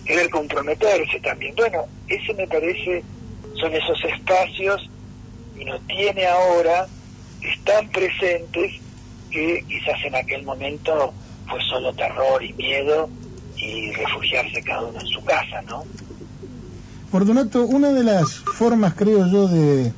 querer 0.04 0.28
comprometerse 0.28 1.20
también. 1.20 1.54
Bueno, 1.54 1.86
ese 2.08 2.34
me 2.34 2.44
parece, 2.48 3.04
son 3.54 3.72
esos 3.72 4.02
espacios 4.04 4.90
y 5.56 5.64
no 5.64 5.78
tiene 5.82 6.26
ahora, 6.26 6.88
están 7.40 7.88
presentes 7.90 8.72
que 9.30 9.64
quizás 9.68 10.04
en 10.04 10.16
aquel 10.16 10.42
momento 10.42 11.14
fue 11.48 11.60
solo 11.62 11.92
terror 11.92 12.42
y 12.42 12.52
miedo 12.54 13.08
y 13.56 13.92
refugiarse 13.92 14.62
cada 14.62 14.82
uno 14.82 15.00
en 15.00 15.06
su 15.06 15.22
casa, 15.24 15.62
¿no? 15.62 15.84
Fortunato, 17.10 17.66
una 17.66 17.88
de 17.88 18.04
las 18.04 18.34
formas, 18.34 18.94
creo 18.94 19.26
yo, 19.26 19.48
de, 19.48 19.92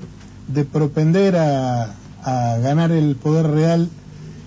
de 0.49 0.65
propender 0.65 1.37
a, 1.37 1.97
ganar 2.25 2.93
el 2.93 3.17
poder 3.17 3.49
real 3.49 3.89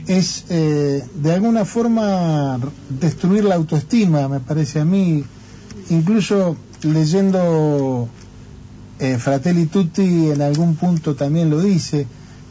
es 0.07 0.45
eh, 0.49 1.03
de 1.13 1.33
alguna 1.33 1.65
forma 1.65 2.57
destruir 2.89 3.43
la 3.43 3.55
autoestima, 3.55 4.29
me 4.29 4.39
parece 4.39 4.79
a 4.79 4.85
mí, 4.85 5.25
incluso 5.89 6.55
leyendo 6.83 8.07
eh, 8.99 9.17
Fratelli 9.17 9.65
Tutti 9.65 10.29
en 10.31 10.41
algún 10.41 10.75
punto 10.77 11.15
también 11.15 11.49
lo 11.49 11.59
dice. 11.59 12.07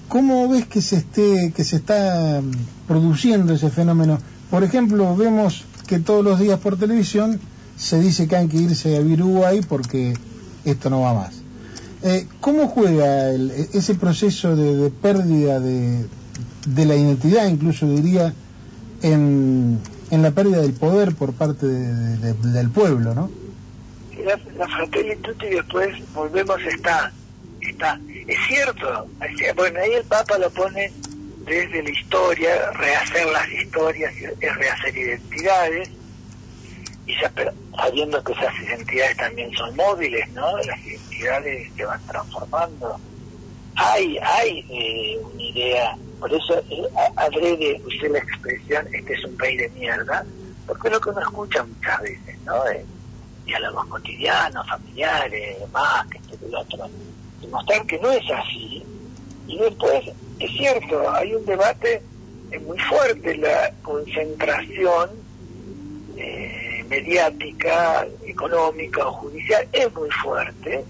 ¿Cómo 0.09 0.47
ves 0.47 0.66
que 0.66 0.83
se 0.83 0.97
esté, 0.97 1.52
que 1.56 1.64
se 1.64 1.76
está 1.76 2.42
produciendo 2.87 3.54
ese 3.54 3.71
fenómeno? 3.71 4.18
Por 4.50 4.62
ejemplo, 4.62 5.16
vemos 5.16 5.64
que 5.87 6.00
todos 6.00 6.23
los 6.23 6.38
días 6.38 6.61
por 6.61 6.76
televisión 6.76 7.40
se 7.76 8.00
dice 8.00 8.28
que 8.28 8.37
hay 8.37 8.49
que 8.49 8.57
irse 8.57 8.97
a 8.97 9.00
Uruguay 9.00 9.61
porque 9.69 10.14
esto 10.64 10.90
no 10.90 11.02
va 11.02 11.14
más. 11.14 11.43
Eh, 12.02 12.26
¿Cómo 12.40 12.69
juega 12.69 13.31
ese 13.33 13.95
proceso 13.95 14.54
de, 14.57 14.90
pérdida 14.90 15.59
de, 15.59 16.07
la 16.85 16.97
identidad, 16.97 17.47
incluso 17.47 17.88
diría, 17.88 18.35
en, 19.02 19.81
la 20.11 20.31
pérdida 20.31 20.61
del 20.61 20.75
poder 20.75 21.14
por 21.14 21.33
parte 21.33 21.66
del 21.66 22.71
pueblo, 22.71 23.14
no? 23.14 23.31
La, 24.23 24.38
la 24.57 24.69
Fratelli 24.69 25.16
Tutti 25.16 25.47
después 25.47 25.97
volvemos 26.14 26.61
está, 26.62 27.11
está. 27.61 27.99
Es 28.26 28.38
cierto, 28.49 29.07
bueno, 29.57 29.81
ahí 29.81 29.93
el 29.95 30.04
Papa 30.04 30.38
lo 30.38 30.50
pone 30.50 30.93
desde 31.47 31.83
la 31.83 31.90
historia, 31.90 32.71
rehacer 32.73 33.26
las 33.33 33.50
historias 33.50 34.12
es 34.40 34.57
rehacer 34.57 34.97
identidades, 34.97 35.90
y 37.07 37.14
sabiendo 37.76 38.23
que 38.23 38.33
esas 38.33 38.54
identidades 38.61 39.16
también 39.16 39.52
son 39.54 39.75
móviles, 39.76 40.28
¿no? 40.33 40.57
Las 40.59 40.78
identidades 40.85 41.73
se 41.76 41.85
van 41.85 42.00
transformando. 42.07 42.98
Hay, 43.77 44.18
hay 44.18 44.66
eh, 44.70 45.18
una 45.22 45.42
idea, 45.42 45.96
por 46.20 46.33
eso 46.33 46.59
eh, 46.70 46.88
adrede 47.16 47.81
usé 47.85 48.09
la 48.09 48.18
expresión, 48.18 48.87
este 48.92 49.14
es 49.14 49.25
un 49.25 49.37
país 49.37 49.59
de 49.59 49.68
mierda, 49.70 50.25
porque 50.66 50.88
es 50.88 50.94
lo 50.94 51.01
que 51.01 51.11
uno 51.11 51.20
escucha 51.20 51.64
muchas 51.64 52.03
veces, 52.03 52.38
¿no? 52.44 52.66
Eh, 52.68 52.85
diálogos 53.44 53.87
cotidianos, 53.87 54.68
familiares, 54.68 55.59
demás, 55.59 56.07
que 56.09 56.18
este, 56.18 56.37
que 56.38 56.46
el 56.46 56.55
otro. 56.55 56.88
Demostrar 57.40 57.87
que 57.87 57.98
no 57.98 58.11
es 58.12 58.31
así. 58.31 58.85
Y 59.46 59.59
después, 59.59 60.05
es 60.38 60.51
cierto, 60.53 61.12
hay 61.12 61.35
un 61.35 61.44
debate 61.44 62.03
muy 62.64 62.79
fuerte, 62.79 63.37
la 63.37 63.72
concentración 63.83 65.11
eh, 66.16 66.63
mediática, 66.88 68.07
económica 68.27 69.07
o 69.07 69.12
judicial 69.12 69.66
es 69.73 69.92
muy 69.94 70.11
fuerte 70.11 70.85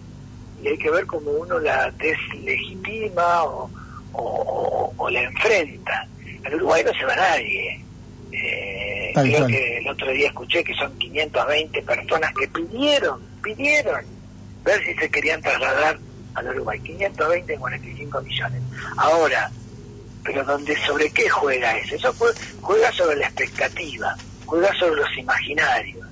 y 0.62 0.68
hay 0.68 0.78
que 0.78 0.90
ver 0.90 1.06
cómo 1.06 1.30
uno 1.30 1.58
la 1.58 1.90
deslegitima 1.90 3.44
o, 3.44 3.70
o, 4.12 5.10
la 5.10 5.22
enfrenta. 5.22 6.08
En 6.42 6.54
Uruguay 6.54 6.82
no 6.84 6.92
se 6.92 7.04
va 7.04 7.14
nadie. 7.14 7.84
Eh, 8.32 9.12
creo 9.14 9.46
que 9.46 9.78
el 9.78 9.88
otro 9.88 10.10
día 10.10 10.28
escuché 10.28 10.64
que 10.64 10.74
son 10.74 10.96
520 10.98 11.82
personas 11.82 12.32
que 12.34 12.48
pidieron, 12.48 13.20
pidieron 13.42 14.04
ver 14.64 14.82
si 14.84 14.94
se 14.94 15.10
querían 15.10 15.42
trasladar 15.42 15.98
al 16.34 16.48
Uruguay. 16.48 16.80
520 16.80 17.52
en 17.52 17.60
45 17.60 18.22
millones. 18.22 18.62
Ahora, 18.96 19.50
pero 20.24 20.42
donde 20.44 20.76
sobre 20.86 21.10
qué 21.10 21.28
juega 21.28 21.76
eso? 21.76 21.96
Eso 21.96 22.14
juega 22.62 22.90
sobre 22.92 23.16
la 23.16 23.26
expectativa, 23.26 24.16
juega 24.46 24.72
sobre 24.78 24.96
los 24.96 25.18
imaginarios, 25.18 26.06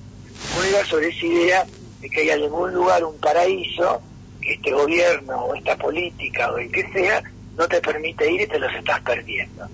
juega 0.55 0.85
sobre 0.85 1.09
esa 1.09 1.25
idea 1.25 1.65
de 1.99 2.09
que 2.09 2.21
hay 2.21 2.29
algún 2.31 2.73
lugar, 2.73 3.03
un 3.03 3.17
paraíso, 3.19 4.01
que 4.41 4.53
este 4.53 4.71
gobierno 4.71 5.45
o 5.45 5.55
esta 5.55 5.77
política 5.77 6.51
o 6.51 6.57
el 6.57 6.71
que 6.71 6.91
sea 6.91 7.23
no 7.55 7.67
te 7.67 7.79
permite 7.81 8.29
ir 8.29 8.41
y 8.41 8.47
te 8.47 8.59
los 8.59 8.73
estás 8.73 8.99
perdiendo. 9.01 9.67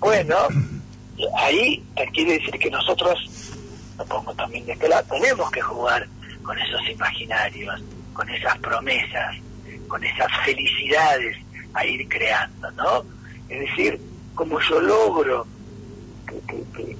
Bueno, 0.00 0.36
ahí 1.36 1.84
quiere 2.12 2.38
decir 2.38 2.58
que 2.58 2.70
nosotros, 2.70 3.18
lo 3.98 4.04
pongo 4.06 4.34
también 4.34 4.66
de 4.66 4.72
este 4.72 4.88
lado, 4.88 5.04
tenemos 5.10 5.50
que 5.50 5.60
jugar 5.60 6.06
con 6.42 6.58
esos 6.58 6.88
imaginarios, 6.88 7.82
con 8.12 8.28
esas 8.30 8.58
promesas, 8.58 9.36
con 9.88 10.02
esas 10.02 10.28
felicidades 10.44 11.36
a 11.74 11.84
ir 11.84 12.08
creando, 12.08 12.70
¿no? 12.72 13.04
Es 13.48 13.60
decir, 13.60 14.00
como 14.34 14.58
yo 14.60 14.80
logro 14.80 15.46
que, 16.26 16.96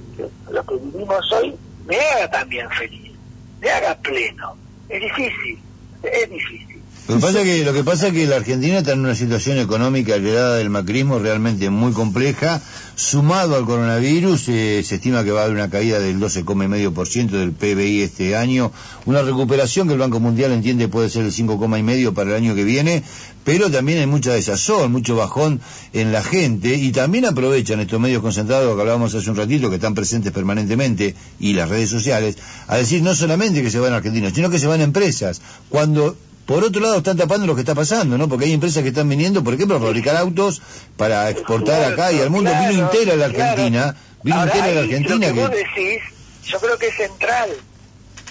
lo 0.49 0.63
que 0.63 0.75
vivimos 0.75 1.31
hoy 1.33 1.57
me 1.85 1.99
haga 1.99 2.29
también 2.29 2.69
feliz, 2.71 3.11
me 3.59 3.69
haga 3.69 3.95
pleno. 4.01 4.55
Es 4.89 5.01
difícil, 5.01 5.59
es 6.03 6.29
difícil. 6.29 6.66
Lo 7.07 7.15
que 7.15 7.21
pasa 7.21 7.43
que 7.43 7.63
lo 7.63 7.73
que 7.73 7.85
pasa 7.85 8.07
es 8.07 8.13
que 8.13 8.27
la 8.27 8.35
Argentina 8.35 8.79
está 8.79 8.91
en 8.91 8.99
una 8.99 9.15
situación 9.15 9.57
económica 9.59 10.15
heredada 10.15 10.57
del 10.57 10.69
macrismo 10.69 11.19
realmente 11.19 11.69
muy 11.69 11.93
compleja. 11.93 12.61
Sumado 12.97 13.55
al 13.55 13.63
coronavirus, 13.63 14.49
eh, 14.49 14.83
se 14.83 14.95
estima 14.95 15.23
que 15.23 15.31
va 15.31 15.41
a 15.41 15.43
haber 15.45 15.55
una 15.55 15.69
caída 15.69 15.99
del 15.99 16.19
12,5% 16.19 17.29
del 17.29 17.53
PBI 17.53 18.01
este 18.01 18.35
año, 18.35 18.73
una 19.05 19.21
recuperación 19.21 19.87
que 19.87 19.93
el 19.93 19.99
Banco 19.99 20.19
Mundial 20.19 20.51
entiende 20.51 20.89
puede 20.89 21.09
ser 21.09 21.23
el 21.23 21.31
5,5% 21.31 22.13
para 22.13 22.31
el 22.31 22.35
año 22.35 22.55
que 22.55 22.65
viene, 22.65 23.03
pero 23.45 23.71
también 23.71 23.99
hay 23.99 24.07
mucha 24.07 24.33
desazón, 24.33 24.91
mucho 24.91 25.15
bajón 25.15 25.61
en 25.93 26.11
la 26.11 26.21
gente 26.23 26.75
y 26.75 26.91
también 26.91 27.25
aprovechan 27.25 27.79
estos 27.79 28.01
medios 28.01 28.21
concentrados 28.21 28.75
que 28.75 28.81
hablábamos 28.81 29.15
hace 29.15 29.29
un 29.29 29.37
ratito, 29.37 29.69
que 29.69 29.75
están 29.75 29.95
presentes 29.95 30.33
permanentemente 30.33 31.15
y 31.39 31.53
las 31.53 31.69
redes 31.69 31.89
sociales, 31.89 32.37
a 32.67 32.75
decir 32.75 33.01
no 33.01 33.15
solamente 33.15 33.63
que 33.63 33.71
se 33.71 33.79
van 33.79 33.93
a 33.93 33.97
Argentina, 33.97 34.29
sino 34.35 34.49
que 34.49 34.59
se 34.59 34.67
van 34.67 34.81
a 34.81 34.83
empresas. 34.83 35.39
Cuando 35.69 36.17
por 36.47 36.63
otro 36.63 36.81
lado, 36.81 36.99
están 36.99 37.17
tapando 37.17 37.45
lo 37.45 37.55
que 37.55 37.61
está 37.61 37.75
pasando, 37.75 38.17
¿no? 38.17 38.29
Porque 38.29 38.45
hay 38.45 38.53
empresas 38.53 38.81
que 38.81 38.89
están 38.89 39.09
viniendo, 39.09 39.43
por 39.43 39.53
ejemplo, 39.53 39.75
a 39.75 39.81
fabricar 39.81 40.15
autos 40.15 40.61
para 40.95 41.29
exportar 41.29 41.83
acá 41.83 42.13
y 42.13 42.21
al 42.21 42.29
mundo. 42.29 42.49
vino 42.57 42.85
entera 42.85 43.17
la 43.17 43.25
Argentina. 43.25 43.95
Vino 44.23 44.43
entera 44.43 44.67
la 44.67 44.79
Argentina. 44.79 45.27
Lo 45.27 45.49
que, 45.49 45.57
decís, 45.57 46.01
yo 46.45 46.57
creo 46.59 46.77
que 46.79 46.87
es 46.87 46.95
central. 46.95 47.49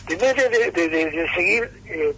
En 0.08 0.18
vez 0.18 0.34
de, 0.34 1.26
seguir 1.36 1.70
eh, 1.84 2.16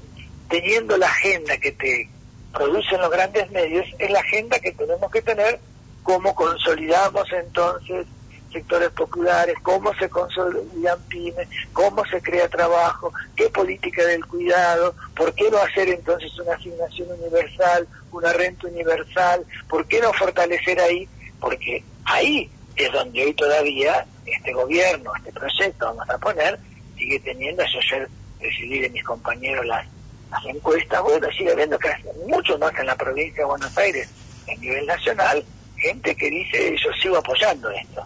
teniendo 0.48 0.96
la 0.98 1.08
agenda 1.08 1.58
que 1.58 1.72
te 1.72 2.08
producen 2.52 3.00
los 3.00 3.11
grandes 3.11 3.50
medios, 3.50 3.84
es 3.98 4.11
la 4.12 4.20
agenda 4.20 4.61
que 4.61 4.70
tenemos 4.70 5.11
que 5.11 5.22
tener 5.22 5.58
como 6.04 6.32
consolidamos 6.37 7.26
entonces 7.32 8.06
sectores 8.52 8.90
populares, 8.90 9.56
cómo 9.62 9.94
se 9.94 10.08
consolidan 10.08 10.98
pymes, 11.08 11.48
cómo 11.72 12.04
se 12.06 12.20
crea 12.22 12.48
trabajo, 12.48 13.12
qué 13.37 13.48
política 13.50 14.04
del 14.04 14.24
cuidado, 14.26 14.94
por 15.14 15.34
qué 15.34 15.50
no 15.50 15.58
hacer 15.58 15.88
entonces 15.88 16.37
una 16.38 16.54
asignación 16.54 17.08
universal, 17.12 17.87
una 18.12 18.32
renta 18.32 18.66
universal, 18.68 19.44
por 19.68 19.87
qué 19.87 20.00
no 20.00 20.12
fortalecer 20.12 20.80
ahí, 20.80 21.08
porque 21.40 21.84
ahí 22.04 22.50
es 22.76 22.92
donde 22.92 23.24
hoy 23.24 23.34
todavía 23.34 24.06
este 24.24 24.52
gobierno, 24.52 25.12
este 25.16 25.32
proyecto, 25.32 25.87
vamos 25.87 26.08
a 26.08 26.18
poner, 26.18 26.58
sigue 26.96 27.20
teniendo, 27.20 27.62
yo 27.64 27.78
ayer 27.78 28.08
recibí 28.40 28.80
de 28.80 28.90
mis 28.90 29.04
compañeros 29.04 29.66
las, 29.66 29.87
las 30.30 30.44
encuestas, 30.46 31.02
bueno, 31.02 31.28
sigue 31.37 31.52
habiendo 31.52 31.78
que 31.78 31.88
mucho 32.26 32.58
más 32.58 32.72
en 32.78 32.87
la 32.87 32.96
provincia 32.96 33.42
de 33.42 33.44
Buenos 33.44 33.76
Aires, 33.76 34.08
a 34.50 34.54
nivel 34.61 34.87
nacional, 34.87 35.44
gente 35.76 36.14
que 36.14 36.30
dice 36.30 36.76
yo 36.76 36.90
sigo 37.00 37.16
apoyando 37.16 37.70
esto. 37.70 38.04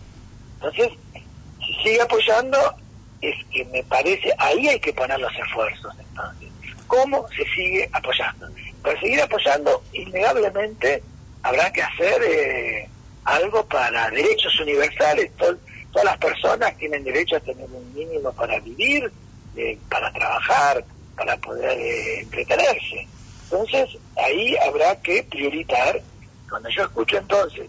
Entonces, 0.63 0.93
si 1.67 1.75
sigue 1.83 2.01
apoyando, 2.01 2.59
es 3.21 3.35
que 3.51 3.65
me 3.67 3.83
parece, 3.85 4.33
ahí 4.39 4.69
hay 4.69 4.79
que 4.79 4.93
poner 4.93 5.19
los 5.19 5.33
esfuerzos 5.37 5.93
entonces. 5.99 6.49
¿Cómo 6.87 7.27
se 7.37 7.45
sigue 7.55 7.89
apoyando? 7.93 8.47
Para 8.83 9.01
seguir 9.01 9.21
apoyando, 9.21 9.83
innegablemente 9.93 11.03
habrá 11.43 11.73
que 11.73 11.83
hacer 11.83 12.23
eh, 12.23 12.89
algo 13.25 13.67
para 13.67 14.11
derechos 14.11 14.59
universales. 14.61 15.33
todas 15.37 16.05
las 16.05 16.19
personas 16.19 16.77
tienen 16.77 17.03
derecho 17.03 17.37
a 17.37 17.41
tener 17.41 17.69
un 17.69 17.93
mínimo 17.95 18.33
para 18.33 18.61
vivir, 18.61 19.11
eh, 19.57 19.79
para 19.91 20.13
trabajar, 20.13 20.85
para 21.17 21.37
poder 21.39 21.77
eh, 21.79 22.21
entretenerse. 22.21 23.09
Entonces, 23.45 23.99
ahí 24.17 24.57
habrá 24.59 24.95
que 25.01 25.25
prioritar. 25.25 26.01
Cuando 26.49 26.69
yo 26.69 26.83
escucho 26.83 27.17
entonces, 27.17 27.69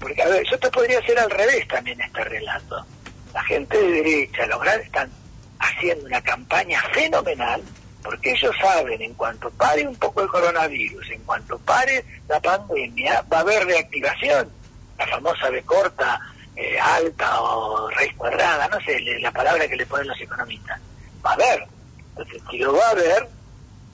porque 0.00 0.22
a 0.22 0.28
ver, 0.28 0.44
yo 0.50 0.58
te 0.58 0.70
podría 0.70 0.98
hacer 0.98 1.18
al 1.18 1.30
revés 1.30 1.66
también 1.68 2.00
este 2.00 2.24
relato. 2.24 2.84
La 3.32 3.42
gente 3.44 3.76
de 3.76 3.90
derecha, 3.90 4.46
los 4.46 4.60
grandes 4.60 4.86
están 4.86 5.10
haciendo 5.58 6.06
una 6.06 6.22
campaña 6.22 6.80
fenomenal 6.92 7.62
porque 8.04 8.32
ellos 8.32 8.54
saben, 8.60 9.00
en 9.00 9.14
cuanto 9.14 9.50
pare 9.50 9.88
un 9.88 9.96
poco 9.96 10.20
el 10.20 10.28
coronavirus, 10.28 11.10
en 11.10 11.22
cuanto 11.22 11.58
pare 11.58 12.04
la 12.28 12.38
pandemia, 12.38 13.24
va 13.32 13.38
a 13.38 13.40
haber 13.40 13.64
reactivación. 13.64 14.50
La 14.98 15.06
famosa 15.06 15.48
B 15.48 15.62
corta, 15.62 16.20
eh, 16.54 16.78
alta 16.78 17.40
o 17.40 17.88
raíz 17.90 18.14
cuadrada, 18.14 18.68
no 18.68 18.78
sé, 18.82 19.00
la 19.00 19.32
palabra 19.32 19.66
que 19.66 19.76
le 19.76 19.86
ponen 19.86 20.06
los 20.06 20.20
economistas. 20.20 20.78
Va 21.24 21.30
a 21.30 21.34
haber. 21.34 21.66
Entonces, 22.10 22.42
si 22.50 22.58
lo 22.58 22.74
va 22.74 22.86
a 22.88 22.90
haber, 22.90 23.28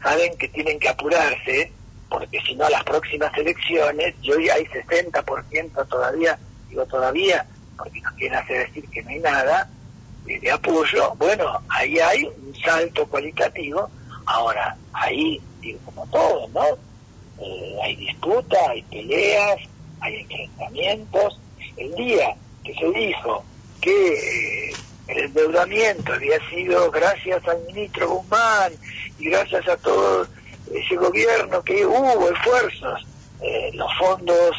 saben 0.03 0.37
que 0.37 0.49
tienen 0.49 0.81
que 0.81 0.89
apurarse, 0.89 1.73
porque 2.11 2.41
si 2.41 2.55
no, 2.57 2.69
las 2.69 2.83
próximas 2.85 3.33
elecciones, 3.39 4.15
y 4.21 4.33
hoy 4.33 4.49
hay 4.51 4.65
60% 4.67 5.89
todavía, 5.89 6.39
digo 6.69 6.85
todavía, 6.87 7.47
porque 7.79 8.01
nos 8.01 8.13
quieren 8.15 8.39
hacer 8.39 8.67
decir 8.67 8.89
que 8.91 9.03
no 9.03 9.11
hay 9.11 9.21
nada, 9.21 9.71
de 10.25 10.51
apoyo, 10.51 11.15
bueno, 11.17 11.61
ahí 11.69 11.99
hay 11.99 12.25
un 12.25 12.55
salto 12.65 13.07
cualitativo. 13.07 13.89
Ahora, 14.27 14.77
ahí, 14.93 15.41
digo, 15.61 15.79
como 15.87 16.07
todo, 16.09 16.49
¿no? 16.49 16.65
Eh, 17.43 17.77
hay 17.83 17.97
disputa, 17.97 18.57
hay 18.69 18.83
peleas, 18.83 19.57
hay 20.01 20.17
enfrentamientos. 20.17 21.41
El 21.77 21.95
día 21.95 22.37
que 22.63 22.75
se 22.75 22.91
dijo 22.91 23.45
que 23.81 24.71
eh, 24.73 24.77
el 25.09 25.19
endeudamiento 25.25 26.13
había 26.13 26.39
sido 26.51 26.91
gracias 26.91 27.47
al 27.49 27.61
ministro 27.67 28.09
Guzmán 28.09 28.73
y 29.19 29.31
gracias 29.31 29.67
a 29.69 29.77
todo 29.79 30.29
ese 30.75 30.97
gobierno 30.97 31.63
que 31.63 31.85
hubo 31.85 32.31
esfuerzos, 32.31 33.07
eh, 33.41 33.71
los 33.75 33.91
fondos 33.99 34.57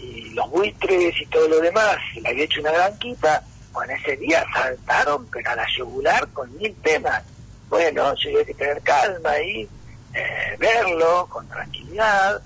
y 0.00 0.30
los 0.30 0.50
buitres 0.50 1.14
y 1.20 1.26
todo 1.26 1.48
lo 1.48 1.60
demás, 1.60 1.96
le 2.20 2.28
había 2.28 2.44
hecho 2.44 2.60
una 2.60 2.72
gran 2.72 2.98
quita, 2.98 3.42
bueno, 3.72 3.92
ese 3.94 4.16
día 4.16 4.44
saltaron 4.52 5.26
pero 5.30 5.50
a 5.50 5.56
la 5.56 5.66
yugular 5.76 6.28
con 6.28 6.54
mil 6.56 6.74
temas. 6.76 7.22
Bueno, 7.68 8.14
yo 8.16 8.38
hay 8.38 8.44
que 8.44 8.54
tener 8.54 8.80
calma 8.82 9.38
y 9.40 9.68
eh, 10.14 10.56
verlo 10.58 11.26
con 11.28 11.46
tranquilidad, 11.48 12.40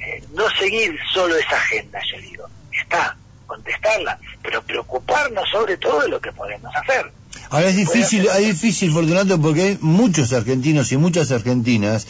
eh, 0.00 0.22
no 0.34 0.48
seguir 0.50 0.96
solo 1.12 1.36
esa 1.36 1.56
agenda, 1.56 2.00
yo 2.12 2.20
digo, 2.20 2.48
está, 2.72 3.16
contestarla, 3.46 4.18
pero 4.42 4.62
preocuparnos 4.62 5.48
sobre 5.50 5.76
todo 5.78 6.02
de 6.02 6.08
lo 6.08 6.20
que 6.20 6.32
podemos 6.32 6.74
hacer. 6.76 7.10
Ahora 7.50 7.68
es 7.68 7.76
difícil, 7.76 8.26
es 8.26 8.46
difícil, 8.46 8.92
Fortunato, 8.92 9.40
porque 9.40 9.62
hay 9.62 9.78
muchos 9.80 10.32
argentinos 10.32 10.92
y 10.92 10.96
muchas 10.96 11.30
argentinas 11.32 12.06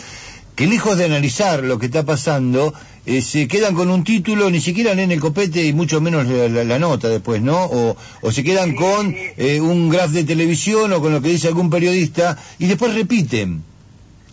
que 0.59 0.67
lejos 0.67 0.99
de 0.99 1.05
analizar 1.05 1.63
lo 1.63 1.79
que 1.79 1.87
está 1.87 2.03
pasando, 2.05 2.75
eh, 3.07 3.23
se 3.23 3.47
quedan 3.47 3.77
con 3.77 3.91
un 3.91 4.03
título, 4.03 4.51
ni 4.51 4.61
siquiera 4.61 4.93
leen 4.93 5.13
el 5.13 5.21
copete 5.21 5.63
y 5.63 5.73
mucho 5.73 6.01
menos 6.01 6.27
la, 6.27 6.79
nota 6.81 7.07
después, 7.07 7.41
¿no? 7.41 7.67
O, 7.67 7.97
o 8.23 8.33
se 8.33 8.43
quedan 8.43 8.75
con 8.75 9.15
eh, 9.15 9.61
un 9.61 9.89
graph 9.89 10.11
de 10.11 10.25
televisión 10.25 10.93
o 10.93 11.01
con 11.01 11.13
lo 11.13 11.23
que 11.23 11.29
dice 11.29 11.47
algún 11.47 11.71
periodista 11.71 12.37
y 12.59 12.67
después 12.67 12.93
repiten. 12.93 13.63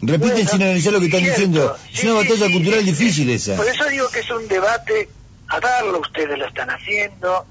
Repiten 0.02 0.48
sin 0.48 0.64
analizar 0.64 0.94
lo 0.94 1.00
que 1.00 1.06
están 1.06 1.24
diciendo. 1.24 1.78
es 1.94 2.04
una 2.04 2.14
batalla 2.14 2.52
cultural 2.52 2.84
difícil 2.84 3.30
esa. 3.30 3.56
Por 3.56 3.68
eso 3.68 3.86
digo 3.86 4.10
que 4.10 4.22
es 4.22 4.32
un 4.32 4.48
debate 4.48 5.08
a 5.50 5.60
darlo, 5.60 6.00
ustedes 6.00 6.40
lo 6.40 6.48
están 6.48 6.72
haciendo, 6.72 7.46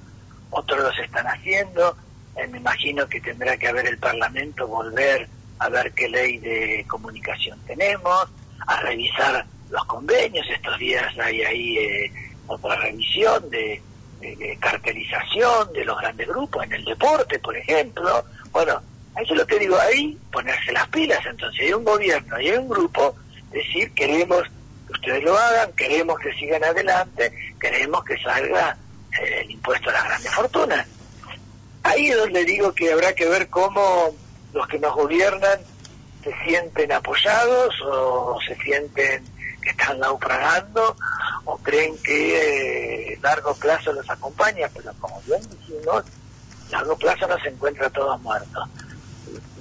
otros 0.51 0.81
lo 0.81 1.05
están 1.05 1.29
haciendo, 1.29 1.97
eh, 2.37 2.49
me 2.49 2.59
imagino 2.59 3.09
que 3.09 3.21
tendrá 3.21 3.57
que 3.57 3.69
haber 3.69 3.87
el 3.87 3.99
Parlamento 3.99 4.67
volver 4.67 5.29
a 5.61 5.69
ver 5.69 5.93
qué 5.93 6.09
ley 6.09 6.39
de 6.39 6.85
comunicación 6.89 7.61
tenemos, 7.69 8.27
a 8.67 8.81
revisar 8.81 9.45
los 9.71 9.85
convenios. 9.87 10.47
Estos 10.51 10.79
días 10.79 11.13
hay 11.19 11.43
ahí 11.43 11.79
eh, 11.79 12.13
otra 12.47 12.77
revisión 12.77 13.51
de, 13.51 13.83
cartelización 14.59 15.71
de 15.75 15.85
los 15.85 15.99
grandes 15.99 16.27
grupos 16.27 16.65
en 16.65 16.73
el 16.73 16.85
deporte, 16.85 17.39
por 17.41 17.57
ejemplo. 17.57 18.25
Bueno, 18.53 18.81
eso 19.21 19.35
es 19.35 19.39
lo 19.39 19.47
que 19.47 19.59
digo, 19.59 19.79
ahí 19.79 20.19
ponerse 20.33 20.73
las 20.73 20.89
pilas. 20.89 21.21
Entonces, 21.27 21.61
hay 21.61 21.73
un 21.75 21.85
gobierno 21.85 22.41
y 22.41 22.49
hay 22.49 22.57
un 22.57 22.69
grupo, 22.69 23.15
decir, 23.51 23.93
queremos 23.93 24.43
que 24.87 24.93
ustedes 24.93 25.23
lo 25.23 25.37
hagan, 25.37 25.73
queremos 25.73 26.19
que 26.19 26.33
sigan 26.35 26.65
adelante, 26.65 27.33
queremos 27.61 28.03
que 28.05 28.17
salga 28.19 28.79
eh, 29.21 29.41
el 29.43 29.51
impuesto 29.51 29.91
a 29.91 29.93
las 29.93 30.05
grandes 30.05 30.33
fortunas. 30.33 30.87
Ahí 31.83 32.09
es 32.09 32.17
donde 32.17 32.45
digo 32.47 32.73
que 32.75 32.93
habrá 32.93 33.15
que 33.15 33.29
ver 33.29 33.49
cómo 33.49 34.15
los 34.55 34.67
que 34.69 34.79
nos 34.79 34.95
gobiernan 34.95 35.61
se 36.25 36.35
sienten 36.45 36.91
apoyados 36.91 37.75
o 37.87 38.39
se 38.47 38.57
sienten 38.57 39.23
que 39.63 39.71
están 39.71 39.99
naufragando 40.01 40.97
o 41.45 41.59
creen 41.59 41.97
que 42.03 43.13
eh, 43.13 43.19
largo 43.23 43.55
plazo 43.55 43.93
los 43.93 44.09
acompaña, 44.09 44.69
pero 44.75 44.93
como 44.99 45.21
bien 45.23 45.41
dijimos, 45.51 46.05
largo 46.71 46.97
plazo 46.97 47.27
no 47.27 47.39
se 47.39 47.49
encuentra 47.49 47.91
todos 47.91 48.21
muertos. 48.23 48.69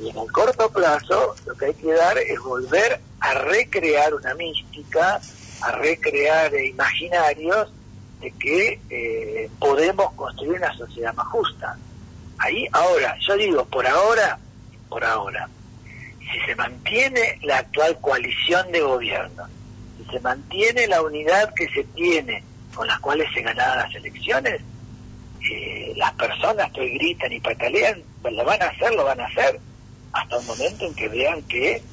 Y 0.01 0.09
en 0.09 0.17
el 0.17 0.31
corto 0.31 0.69
plazo 0.69 1.35
lo 1.45 1.55
que 1.55 1.65
hay 1.65 1.73
que 1.73 1.93
dar 1.93 2.17
es 2.17 2.39
volver 2.39 2.99
a 3.19 3.33
recrear 3.33 4.13
una 4.13 4.33
mística, 4.35 5.19
a 5.61 5.71
recrear 5.71 6.53
imaginarios 6.55 7.71
de 8.21 8.31
que 8.31 8.79
eh, 8.89 9.49
podemos 9.59 10.13
construir 10.13 10.59
una 10.59 10.75
sociedad 10.77 11.13
más 11.13 11.27
justa. 11.27 11.77
Ahí, 12.37 12.67
ahora, 12.71 13.15
yo 13.25 13.35
digo, 13.35 13.65
por 13.65 13.85
ahora, 13.85 14.37
por 14.89 15.03
ahora, 15.03 15.47
si 16.31 16.39
se 16.45 16.55
mantiene 16.55 17.39
la 17.41 17.59
actual 17.59 17.99
coalición 17.99 18.71
de 18.71 18.81
gobierno, 18.81 19.43
si 19.97 20.11
se 20.11 20.19
mantiene 20.19 20.87
la 20.87 21.01
unidad 21.01 21.53
que 21.53 21.67
se 21.69 21.83
tiene 21.83 22.43
con 22.73 22.87
las 22.87 22.99
cuales 22.99 23.27
se 23.33 23.41
ganaron 23.41 23.77
las 23.77 23.95
elecciones, 23.95 24.61
eh, 25.51 25.93
las 25.95 26.13
personas 26.13 26.71
que 26.71 26.87
gritan 26.87 27.31
y 27.31 27.39
patalean, 27.39 28.01
pues 28.21 28.33
lo 28.33 28.45
van 28.45 28.61
a 28.61 28.67
hacer, 28.67 28.93
lo 28.93 29.03
van 29.03 29.19
a 29.19 29.25
hacer, 29.25 29.59
hasta 30.13 30.37
un 30.37 30.45
momento 30.45 30.85
en 30.85 30.95
que 30.95 31.07
vean 31.09 31.41
que 31.43 31.83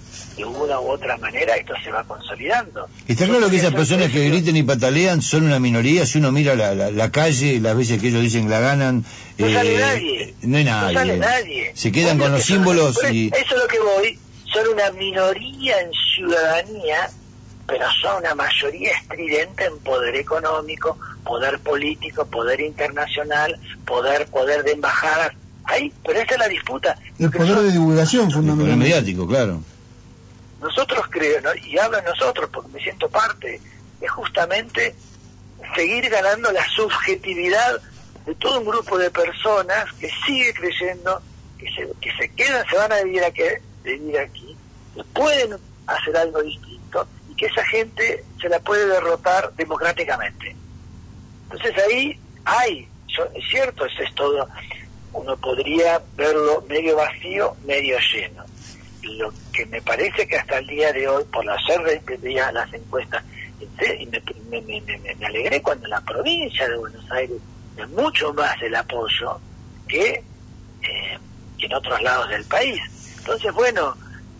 de 0.40 0.46
una 0.46 0.81
u 0.81 0.90
otra 0.90 1.16
manera 1.18 1.55
esto 1.57 1.74
se 1.85 1.90
va 1.90 2.05
consolidando. 2.05 2.88
Está 3.07 3.26
claro 3.26 3.50
que 3.50 3.57
esas 3.57 3.74
personas 3.74 4.11
que 4.11 4.29
griten 4.29 4.57
y 4.57 4.62
patalean 4.62 5.20
son 5.20 5.44
una 5.44 5.59
minoría, 5.59 6.07
si 6.07 6.18
uno 6.18 6.33
mira 6.33 6.55
la, 6.55 6.74
la, 6.74 7.11
calle, 7.11 7.61
las 7.61 7.76
veces 7.76 8.00
que 8.00 8.09
ellos 8.09 8.22
dicen 8.22 8.48
la 8.48 8.61
ganan, 8.61 9.05
no 9.38 9.53
sale 9.53 9.76
eh, 9.76 9.81
nadie. 9.81 10.35
No 10.42 10.57
hay 10.57 10.64
nadie. 10.64 10.94
No 10.94 11.00
sale 11.00 11.16
nadie. 11.18 11.72
Se 11.74 11.92
quedan 11.92 12.18
con 12.18 12.33
los 12.33 12.42
símbolos 12.42 12.98
y... 13.12 13.29
Eso 13.29 13.55
es 13.55 13.62
lo 13.62 13.68
que 13.68 13.81
voy, 13.81 14.18
son 14.53 14.68
una 14.72 14.90
minoría 14.92 15.81
en 15.81 15.90
ciudadanía, 16.16 17.11
pero 17.66 17.85
son 18.00 18.18
una 18.20 18.35
mayoría 18.35 18.92
estridente 18.92 19.66
en 19.66 19.79
poder 19.81 20.16
económico, 20.16 20.98
poder 21.24 21.59
político, 21.59 22.24
poder 22.24 22.61
internacional, 22.61 23.59
poder, 23.87 24.26
poder 24.26 24.64
de 24.64 24.72
embajadas. 24.72 25.33
Ahí, 25.64 25.92
pero 26.05 26.18
esa 26.18 26.35
es 26.35 26.38
la 26.38 26.48
disputa. 26.48 26.98
El 27.18 27.31
poder 27.31 27.59
de 27.59 27.72
divulgación, 27.72 28.31
fundamentalmente. 28.31 28.85
mediático, 28.85 29.26
claro. 29.29 29.61
Nosotros 30.61 31.07
creo, 31.09 31.40
y 31.64 31.79
hablo 31.79 31.96
de 31.96 32.03
nosotros 32.03 32.51
porque 32.53 32.70
me 32.70 32.81
siento 32.81 33.09
parte, 33.09 33.61
es 34.01 34.11
justamente 34.11 34.94
seguir 35.75 36.09
ganando 36.09 36.53
la 36.53 36.64
subjetividad 36.68 37.81
de 38.27 38.35
todo 38.35 38.61
un 38.61 38.66
grupo 38.66 38.99
de 38.99 39.11
personas 39.11 39.92
que 39.94 40.11
sigue 40.27 40.53
creyendo 40.55 41.23
que 41.59 41.70
se, 41.73 41.88
que 42.01 42.12
se 42.16 42.29
quedan, 42.35 42.66
se 42.68 42.77
van 42.77 42.92
a 42.92 43.03
vivir 43.03 43.25
aquí, 43.25 43.42
venir 43.83 44.18
aquí, 44.18 44.57
que 44.94 45.05
pueden 45.05 45.57
hacer 45.87 46.16
algo 46.16 46.42
distinto 46.42 47.07
y 47.31 47.35
que 47.35 47.46
esa 47.46 47.64
gente 47.66 48.25
se 48.40 48.49
la 48.49 48.61
puede 48.61 48.87
derrotar 48.87 49.53
democráticamente. 49.55 50.57
Entonces 51.44 51.75
ahí 51.85 52.18
hay, 52.44 52.88
es 53.35 53.49
cierto, 53.51 53.85
eso 53.85 54.03
es 54.03 54.14
todo, 54.14 54.49
uno 55.12 55.37
podría 55.37 56.03
verlo 56.16 56.64
medio 56.68 56.96
vacío, 56.96 57.57
medio 57.64 57.99
lleno. 58.12 58.44
Lo 59.03 59.33
que 59.53 59.65
me 59.67 59.81
parece 59.81 60.27
que 60.27 60.37
hasta 60.37 60.59
el 60.59 60.67
día 60.67 60.93
de 60.93 61.09
hoy, 61.09 61.25
por 61.33 61.49
hacer 61.49 62.03
de 62.05 62.53
las 62.53 62.73
encuestas, 62.73 63.25
y 63.61 64.07
me, 64.07 64.23
me, 64.51 64.61
me, 64.63 65.15
me, 65.15 65.27
alegré 65.27 65.63
cuando 65.63 65.87
la 65.89 66.01
provincia 66.01 66.69
de 66.69 66.77
Buenos 66.77 67.11
Aires 67.11 67.39
de 67.77 67.87
mucho 67.89 68.33
más 68.35 68.61
el 68.63 68.75
apoyo 68.75 69.39
que, 69.87 70.23
eh, 70.83 71.19
que 71.59 71.67
en 71.67 71.75
otros 71.75 72.01
lados 72.03 72.29
del 72.31 72.45
país. 72.45 72.81
Entonces, 73.19 73.53
bueno, 73.53 73.97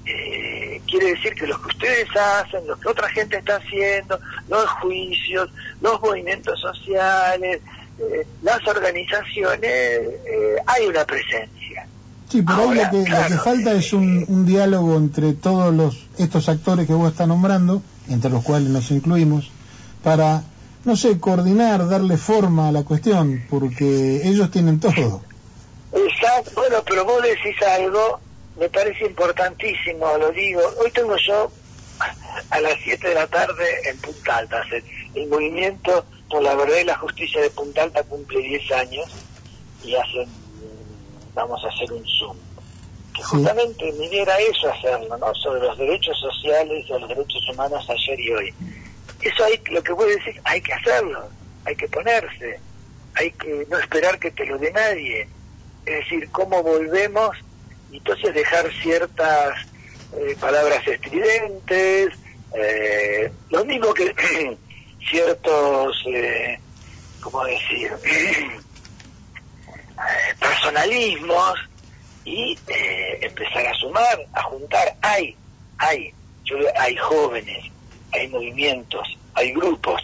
eh, 0.07 0.81
quiere 0.87 1.15
decir 1.15 1.35
que 1.35 1.47
lo 1.47 1.61
que 1.61 1.69
ustedes 1.69 2.09
hacen, 2.17 2.67
lo 2.67 2.79
que 2.79 2.89
otra 2.89 3.09
gente 3.11 3.37
está 3.37 3.57
haciendo, 3.57 4.19
los 4.49 4.67
juicios, 4.83 5.51
los 5.81 6.01
movimientos 6.01 6.61
sociales, 6.61 7.61
eh, 7.99 8.27
las 8.43 8.67
organizaciones, 8.67 10.01
hay 10.67 10.87
una 10.87 11.05
presencia. 11.05 11.80
Sí, 12.31 12.43
por 12.43 12.55
ahí 12.55 12.75
lo 12.75 12.91
que, 12.91 13.11
lo 13.11 13.27
que 13.27 13.39
falta 13.39 13.73
es 13.73 13.93
un, 13.93 14.25
un 14.29 14.47
diálogo 14.47 14.97
entre 14.97 15.33
todos 15.33 15.75
los 15.75 16.07
estos 16.19 16.49
actores 16.49 16.87
que 16.87 16.93
vos 16.93 17.11
estás 17.11 17.27
nombrando, 17.27 17.83
entre 18.09 18.31
los 18.31 18.45
cuales 18.45 18.69
nos 18.69 18.91
incluimos, 18.91 19.51
para, 20.05 20.43
no 20.85 20.97
sé, 20.97 21.19
coordinar, 21.19 21.89
darle 21.89 22.17
forma 22.17 22.69
a 22.69 22.73
la 22.73 22.85
cuestión, 22.85 23.45
porque 23.51 24.29
ellos 24.29 24.51
tienen 24.51 24.79
todo. 24.79 25.23
Exacto, 25.93 26.53
bueno, 26.55 26.77
pero 26.87 27.05
vos 27.05 27.23
decís 27.23 27.61
algo, 27.63 28.21
me 28.59 28.69
parece 28.69 29.07
importantísimo, 29.07 30.07
lo 30.19 30.31
digo. 30.31 30.61
Hoy 30.83 30.91
tengo 30.93 31.17
yo 31.17 31.51
a 32.51 32.61
las 32.61 32.75
7 32.85 33.09
de 33.09 33.15
la 33.15 33.27
tarde 33.27 33.65
en 33.89 33.99
Punta 33.99 34.37
Alta. 34.37 34.63
El 35.15 35.29
movimiento 35.29 36.05
por 36.29 36.43
la 36.43 36.55
verdad 36.55 36.77
y 36.81 36.85
la 36.85 36.97
justicia 36.97 37.41
de 37.41 37.51
Punta 37.51 37.83
Alta 37.83 38.03
cumple 38.05 38.41
10 38.41 38.73
años 38.73 39.11
y 39.85 39.95
hacen, 39.97 40.29
vamos 41.35 41.63
a 41.65 41.69
hacer 41.69 41.93
un 41.93 42.05
Zoom. 42.19 42.37
Que 43.15 43.23
justamente 43.23 43.93
mi 43.93 44.07
idea 44.07 44.23
era 44.23 44.39
eso 44.39 44.71
hacerlo, 44.71 45.17
¿no? 45.19 45.35
Sobre 45.35 45.61
los 45.61 45.77
derechos 45.77 46.19
sociales 46.19 46.85
y 46.87 46.93
los 46.93 47.09
derechos 47.09 47.49
humanos 47.53 47.85
ayer 47.89 48.21
y 48.21 48.31
hoy. 48.33 48.55
Eso 49.21 49.45
hay, 49.45 49.61
lo 49.71 49.83
que 49.83 49.93
vos 49.93 50.07
decís, 50.07 50.41
hay 50.45 50.61
que 50.61 50.73
hacerlo, 50.73 51.29
hay 51.65 51.77
que 51.77 51.89
ponerse, 51.89 52.61
hay 53.15 53.31
que 53.33 53.67
no 53.69 53.79
esperar 53.79 54.19
que 54.19 54.31
te 54.31 54.47
lo 54.47 54.59
dé 54.59 54.73
nadie. 54.73 55.29
Es 55.85 55.99
decir, 56.01 56.31
cómo 56.31 56.63
volvemos 56.63 57.37
y 57.91 57.99
entonces 57.99 58.33
dejar 58.33 58.71
ciertas 58.83 59.55
eh, 60.17 60.37
palabras 60.41 60.87
estridentes, 60.87 62.11
eh, 62.55 63.33
lo 63.51 63.65
mismo 63.65 63.93
que 63.95 64.15
ciertos, 65.11 66.03
eh, 66.07 66.59
¿cómo 67.21 67.45
decir?, 67.45 67.93
personalismos 70.39 71.55
y 72.25 72.59
eh, 72.69 73.19
empezar 73.23 73.67
a 73.67 73.75
sumar, 73.75 74.19
a 74.33 74.43
juntar. 74.43 74.95
Hay, 75.03 75.37
hay, 75.79 76.13
yo, 76.45 76.57
hay 76.79 76.97
jóvenes, 76.97 77.65
hay 78.13 78.29
movimientos, 78.29 79.07
hay 79.35 79.53
grupos 79.53 80.01